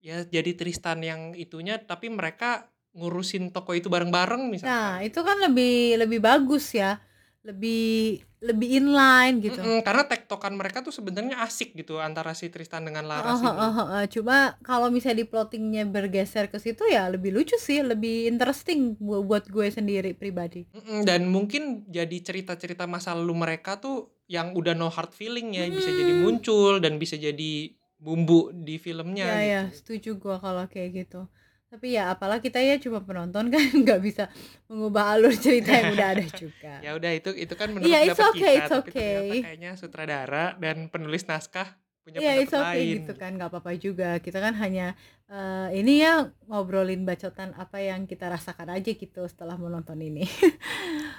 [0.00, 5.06] ya jadi Tristan yang itunya, tapi mereka ngurusin toko itu bareng-bareng Nah, misalkan.
[5.06, 6.98] itu kan lebih lebih bagus ya.
[7.40, 9.60] Lebih lebih inline gitu.
[9.60, 13.76] Mhm, karena tektokan mereka tuh sebenarnya asik gitu antara si Tristan dengan Laras heeh ini.
[13.80, 14.04] heeh.
[14.12, 19.24] Cuma kalau misalnya di plotting-nya bergeser ke situ ya lebih lucu sih, lebih interesting bu
[19.24, 20.64] buat gue sendiri pribadi.
[20.72, 25.66] Mhm, dan mungkin jadi cerita-cerita masa lalu mereka tuh yang udah no hard feeling ya
[25.68, 26.20] bisa jadi Mhm.
[26.20, 27.52] muncul dan bisa jadi
[28.00, 29.76] bumbu di filmnya Iya iya, gitu.
[29.76, 31.28] setuju gua kalau kayak gitu.
[31.70, 34.26] Tapi ya apalah kita ya cuma penonton kan nggak bisa
[34.66, 36.72] mengubah alur cerita yang udah ada juga.
[36.86, 39.40] Ya udah itu itu kan menurut Iya, it's pendapat okay kita, it's tapi ternyata okay.
[39.46, 41.68] kayaknya sutradara dan penulis naskah
[42.02, 44.10] punya it's pendapat okay lain gitu kan, nggak apa-apa juga.
[44.18, 44.98] Kita kan hanya,
[45.30, 50.26] eee, ini ya ngobrolin bacotan apa yang kita rasakan aja gitu setelah menonton ini.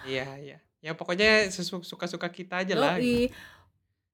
[0.04, 0.58] Iya iya.
[0.82, 1.48] Ya pokoknya
[1.86, 3.30] suka-suka kita aja lah gitu.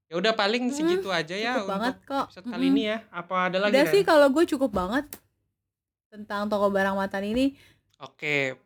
[0.08, 2.26] Ya udah paling Hmm, segitu aja ya cukup banget untuk kok.
[2.30, 2.72] episode kali Mm-mm.
[2.72, 2.98] ini ya.
[3.10, 5.06] Apa ada lagi Udah sih kalau gue cukup banget
[6.18, 7.53] tentang toko barang mantan ini.
[8.01, 8.57] Oke.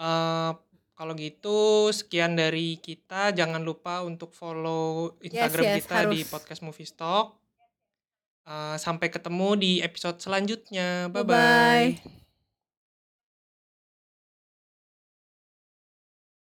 [0.00, 0.52] Eh
[1.00, 3.32] kalau gitu sekian dari kita.
[3.32, 6.28] Jangan lupa untuk follow Yes, Instagram yes, kita di harus.
[6.28, 7.40] podcast Movie Stock.
[8.44, 11.08] Eh, sampai ketemu di episode selanjutnya.
[11.08, 11.88] Bye Bye-bye.
[12.04, 12.19] bye.